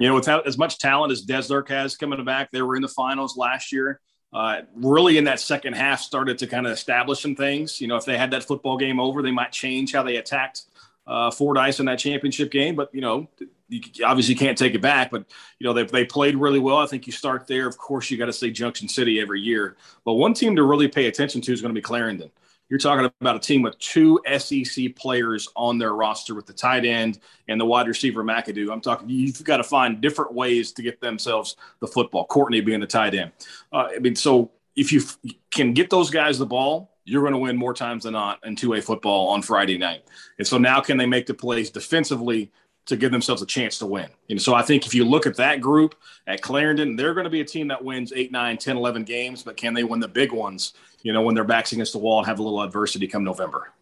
[0.00, 2.82] You know, without as much talent as Des Arc has coming back, they were in
[2.82, 4.00] the finals last year
[4.32, 7.80] uh, really in that second half started to kind of establish some things.
[7.80, 10.62] You know, if they had that football game over, they might change how they attacked
[11.06, 12.74] uh, Fordyce in that championship game.
[12.74, 13.28] But, you know,
[13.68, 15.10] you obviously can't take it back.
[15.10, 15.24] But,
[15.58, 16.78] you know, they, they played really well.
[16.78, 17.66] I think you start there.
[17.66, 19.76] Of course, you got to say Junction City every year.
[20.04, 22.30] But one team to really pay attention to is going to be Clarendon.
[22.72, 26.86] You're talking about a team with two SEC players on their roster with the tight
[26.86, 28.72] end and the wide receiver McAdoo.
[28.72, 32.24] I'm talking, you've got to find different ways to get themselves the football.
[32.24, 33.32] Courtney being the tight end.
[33.74, 35.02] Uh, I mean, so if you
[35.50, 38.56] can get those guys the ball, you're going to win more times than not in
[38.56, 40.04] two-way football on Friday night.
[40.38, 42.50] And so now, can they make the plays defensively
[42.86, 44.08] to give themselves a chance to win.
[44.26, 45.94] You know, so I think if you look at that group
[46.26, 49.42] at Clarendon, they're going to be a team that wins 8, 9, 10, 11 games,
[49.42, 52.18] but can they win the big ones, you know, when their backs against the wall
[52.18, 53.72] and have a little adversity come November?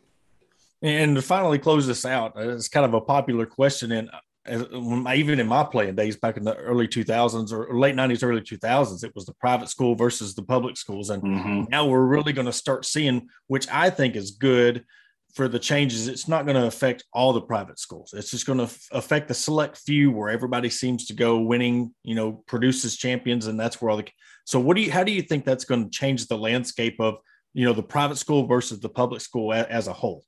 [0.83, 3.93] And to finally close this out, it's kind of a popular question.
[3.93, 4.11] And
[5.15, 9.05] even in my playing days back in the early 2000s or late 90s, early 2000s,
[9.05, 11.11] it was the private school versus the public schools.
[11.11, 11.65] And mm-hmm.
[11.71, 14.85] now we're really going to start seeing, which I think is good–
[15.35, 18.13] for the changes, it's not going to affect all the private schools.
[18.17, 21.95] It's just going to f- affect the select few where everybody seems to go winning,
[22.03, 24.09] you know, produces champions, and that's where all the.
[24.45, 24.91] So, what do you?
[24.91, 27.19] How do you think that's going to change the landscape of
[27.55, 30.25] you know the private school versus the public school a, as a whole?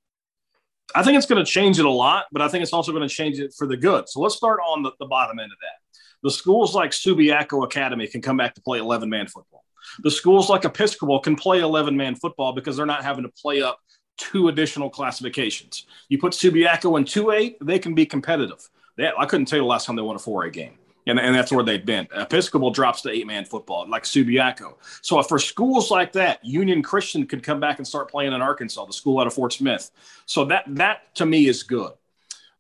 [0.95, 3.09] I think it's going to change it a lot, but I think it's also going
[3.09, 4.09] to change it for the good.
[4.09, 5.83] So let's start on the, the bottom end of that.
[6.23, 9.65] The schools like Subiaco Academy can come back to play 11 man football.
[10.03, 13.63] The schools like Episcopal can play 11 man football because they're not having to play
[13.63, 13.79] up
[14.17, 15.87] two additional classifications.
[16.09, 18.69] You put Subiaco in 2A, they can be competitive.
[18.97, 20.79] They, I couldn't tell you the last time they won a 4A game.
[21.07, 22.07] And, and that's where they've been.
[22.15, 24.75] Episcopal drops to eight man football, like Subiaco.
[25.01, 28.85] So for schools like that, Union Christian could come back and start playing in Arkansas,
[28.85, 29.91] the school out of Fort Smith.
[30.27, 31.93] So that that to me is good.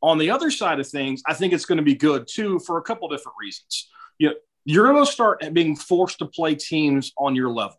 [0.02, 2.78] On the other side of things, I think it's going to be good too for
[2.78, 3.88] a couple different reasons.
[4.18, 4.34] You know,
[4.64, 7.78] you're going to start being forced to play teams on your level.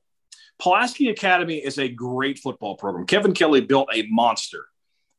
[0.64, 3.06] Pulaski Academy is a great football program.
[3.06, 4.68] Kevin Kelley built a monster,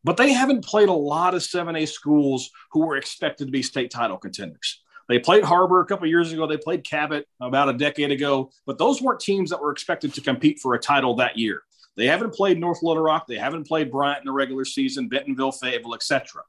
[0.02, 3.90] but they haven't played a lot of 7A schools who were expected to be state
[3.90, 4.82] title contenders.
[5.06, 6.46] They played Har-Ber a couple years ago.
[6.46, 10.22] They played Cabot about a decade ago, but those weren't teams that were expected to
[10.22, 11.60] compete for a title that year.
[11.94, 13.26] They haven't played North Little Rock.
[13.26, 16.40] They haven't played Bryant in the regular season, Bentonville, Fayetteville, etc.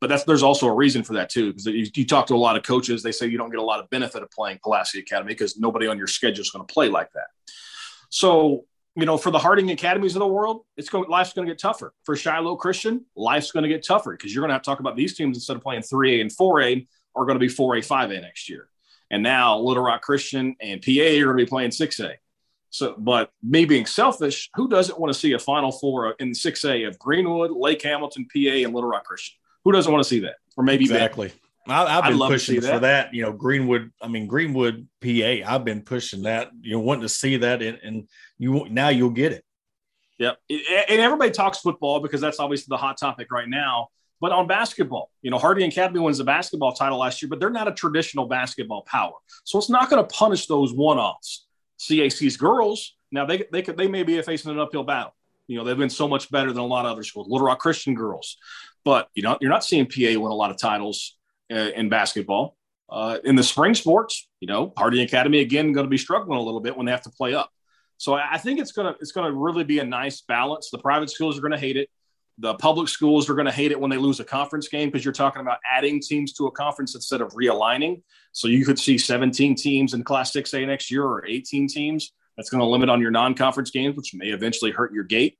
[0.00, 2.36] But that's there's also a reason for that too, because you, you, talk to a
[2.36, 5.00] lot of coaches, they say you don't get a lot of benefit of playing Pulaski
[5.00, 7.26] Academy because nobody on your schedule is going to play like that.
[8.08, 8.64] So,
[8.96, 11.60] you know, for the Harding Academies of the world, it's going life's going to get
[11.60, 11.92] tougher.
[12.04, 14.80] For Shiloh Christian, life's going to get tougher because you're going to have to talk
[14.80, 18.20] about these teams instead of playing 3A and 4A are going to be 4A, 5A
[18.22, 18.68] next year.
[19.10, 22.14] And now Little Rock Christian and PA are going to be playing 6A.
[22.70, 26.86] So, but me being selfish, who doesn't want to see a Final Four in 6A
[26.86, 29.38] of Greenwood, Lake Hamilton, PA, and Little Rock Christian?
[29.64, 30.36] Who doesn't want to see that?
[30.56, 31.32] Or maybe exactly.
[31.68, 33.14] I, have been pushing for that.
[33.14, 33.92] You know, Greenwood.
[34.00, 35.44] I mean, Greenwood, PA.
[35.46, 36.50] I've been pushing that.
[36.60, 38.08] You know, wanting to see that, and, and
[38.38, 39.44] you now you'll get it.
[40.18, 40.38] Yep.
[40.50, 43.88] And everybody talks football because that's obviously the hot topic right now.
[44.20, 47.50] But on basketball, you know, Harding Academy wins the basketball title last year, but they're
[47.50, 49.12] not a traditional basketball power.
[49.44, 51.46] So it's not going to punish those one offs.
[51.78, 55.14] CAC's girls, now they, they could, they may be facing an uphill battle.
[55.46, 57.60] You know, they've been so much better than a lot of other schools, Little Rock
[57.60, 58.36] Christian girls.
[58.84, 61.16] But, you know, you're not seeing PA win a lot of titles
[61.50, 62.56] in basketball.
[62.90, 66.42] Uh, in the spring sports, you know, Harding Academy again going to be struggling a
[66.42, 67.50] little bit when they have to play up.
[67.98, 70.70] So I think it's gonna it's gonna really be a nice balance.
[70.70, 71.90] The private schools are going to hate it
[72.38, 75.04] the public schools are going to hate it when they lose a conference game because
[75.04, 78.02] you're talking about adding teams to a conference instead of realigning.
[78.32, 82.12] So you could see 17 teams in Class 6A next year or 18 teams.
[82.36, 85.36] That's going to limit on your non-conference games, which may eventually hurt your gate.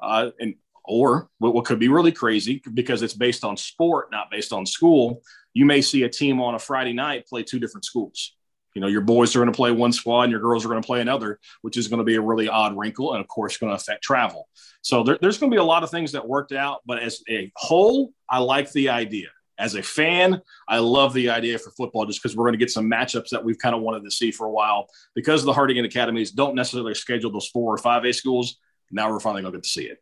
[0.00, 4.52] Uh, and or what could be really crazy because it's based on sport, not based
[4.52, 5.22] on school.
[5.54, 8.34] You may see a team on a Friday night play two different schools.
[8.74, 10.80] You know, your boys are going to play one squad and your girls are going
[10.80, 13.56] to play another, which is going to be a really odd wrinkle and, of course,
[13.56, 14.48] going to affect travel.
[14.82, 16.80] So there, there's going to be a lot of things that worked out.
[16.86, 19.28] But as a whole, I like the idea.
[19.58, 22.70] As a fan, I love the idea for football just because we're going to get
[22.70, 24.88] some matchups that we've kind of wanted to see for a while.
[25.14, 28.56] Because the Harding Academies don't necessarily schedule those four or five A schools,
[28.90, 29.98] now we're finally going to get to see it.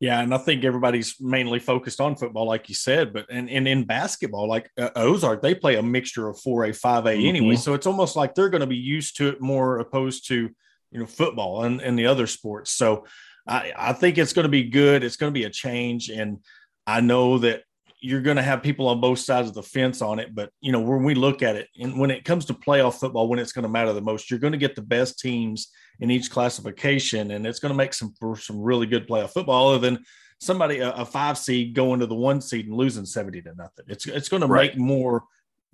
[0.00, 3.66] Yeah, and I think everybody's mainly focused on football, like you said, but and, and
[3.66, 7.26] in basketball, like uh, Ozark, they play a mixture of 4A, 5A mm-hmm.
[7.26, 7.56] anyway.
[7.56, 10.50] So it's almost like they're going to be used to it more opposed to,
[10.92, 12.70] you know, football and, and the other sports.
[12.70, 13.06] So
[13.46, 15.02] I, I think it's going to be good.
[15.02, 16.10] It's going to be a change.
[16.10, 16.38] And
[16.86, 17.64] I know that
[18.00, 20.32] you're going to have people on both sides of the fence on it.
[20.32, 23.28] But, you know, when we look at it and when it comes to playoff football,
[23.28, 26.10] when it's going to matter the most, you're going to get the best teams in
[26.10, 29.70] each classification, and it's going to make some for some really good playoff football.
[29.70, 30.04] Other than
[30.40, 33.86] somebody a, a, five seed going to the one seed and losing seventy to nothing,
[33.88, 34.70] it's it's going to right.
[34.70, 35.24] make more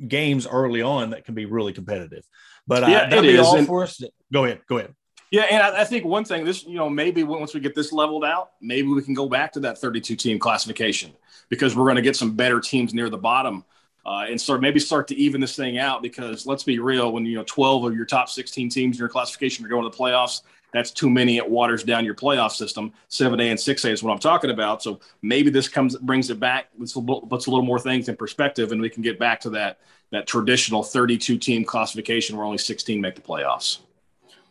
[0.06, 2.24] games early on that can be really competitive.
[2.66, 4.02] But uh, yeah, that'd be all and, for us.
[4.32, 4.94] Go ahead, go ahead.
[5.30, 7.92] Yeah, and I, I, think one thing, this you know, maybe once we get this
[7.92, 11.12] leveled out, maybe we can go back to that 32 team classification
[11.48, 13.64] because we're going to get some better teams near the bottom
[14.06, 17.24] uh, and start maybe start to even this thing out because let's be real when
[17.24, 20.02] you know 12 of your top 16 teams in your classification are going to the
[20.02, 20.42] playoffs
[20.72, 24.18] that's too many it waters down your playoff system 7a and 6a is what i'm
[24.18, 28.08] talking about so maybe this comes brings it back This puts a little more things
[28.08, 29.78] in perspective and we can get back to that
[30.12, 33.78] that traditional 32 team classification where only 16 make the playoffs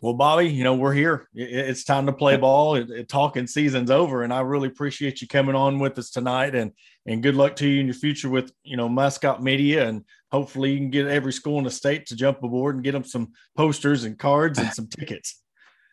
[0.03, 1.29] well, Bobby, you know, we're here.
[1.33, 2.83] It's time to play ball.
[3.07, 6.55] Talking season's over, and I really appreciate you coming on with us tonight.
[6.55, 6.73] And
[7.05, 10.71] and good luck to you in your future with you know Mascot Media, and hopefully
[10.71, 13.33] you can get every school in the state to jump aboard and get them some
[13.55, 15.39] posters and cards and some tickets.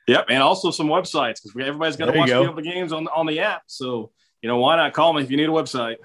[0.09, 2.53] Yep, and also some websites because everybody's got to watch go.
[2.53, 3.63] the games on on the app.
[3.67, 4.11] So
[4.43, 5.97] you know, why not call me if you need a website?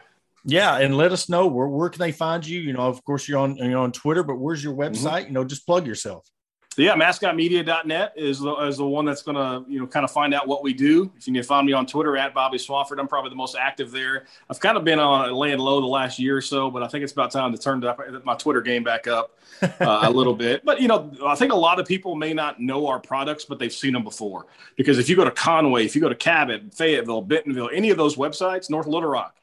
[0.43, 2.59] Yeah, and let us know where where can they find you.
[2.59, 4.93] You know, of course you're on you're on Twitter, but where's your mm-hmm.
[4.93, 5.21] website?
[5.21, 5.27] Mm-hmm.
[5.27, 6.29] You know, just plug yourself
[6.81, 10.33] yeah, mascotmedia.net is the, is the one that's going to, you know, kind of find
[10.33, 11.09] out what we do.
[11.15, 13.55] If you need to find me on Twitter at Bobby Swofford, I'm probably the most
[13.55, 14.25] active there.
[14.49, 17.03] I've kind of been on laying low the last year or so, but I think
[17.03, 17.81] it's about time to turn
[18.25, 20.65] my Twitter game back up uh, a little bit.
[20.65, 23.57] But, you know, I think a lot of people may not know our products, but
[23.57, 24.47] they've seen them before.
[24.75, 27.97] Because if you go to Conway, if you go to Cabot, Fayetteville, Bentonville, any of
[27.97, 29.35] those websites, North Little Rock,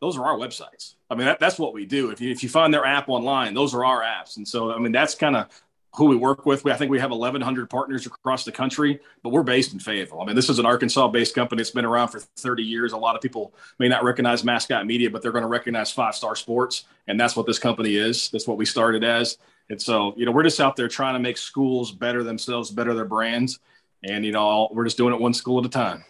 [0.00, 0.94] those are our websites.
[1.10, 2.10] I mean, that, that's what we do.
[2.10, 4.36] If you, if you find their app online, those are our apps.
[4.36, 5.48] And so, I mean, that's kind of
[5.94, 6.64] who we work with.
[6.64, 10.20] We, I think we have 1,100 partners across the country, but we're based in Fayetteville.
[10.20, 12.92] I mean, this is an Arkansas-based company It's been around for 30 years.
[12.92, 16.14] A lot of people may not recognize Mascot Media, but they're going to recognize Five
[16.14, 18.28] Star Sports, and that's what this company is.
[18.30, 19.38] That's what we started as.
[19.68, 22.94] And so, you know, we're just out there trying to make schools better themselves, better
[22.94, 23.58] their brands,
[24.02, 26.04] and you know, we're just doing it one school at a time.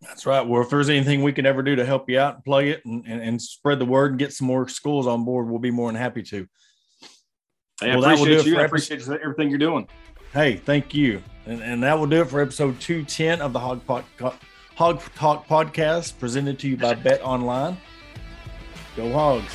[0.00, 0.46] That's right.
[0.46, 2.84] Well, if there's anything we can ever do to help you out and plug it
[2.84, 5.72] and, and, and spread the word and get some more schools on board, we'll be
[5.72, 6.48] more than happy to.
[7.80, 8.58] Hey, well, I appreciate you.
[8.58, 9.86] I appreciate everything you're doing.
[10.32, 11.22] Hey, thank you.
[11.46, 14.04] And, and that will do it for episode 210 of the Hog, Pod,
[14.74, 17.76] Hawg Talk podcast presented to you by Bet Online.
[18.96, 19.54] Go Hogs.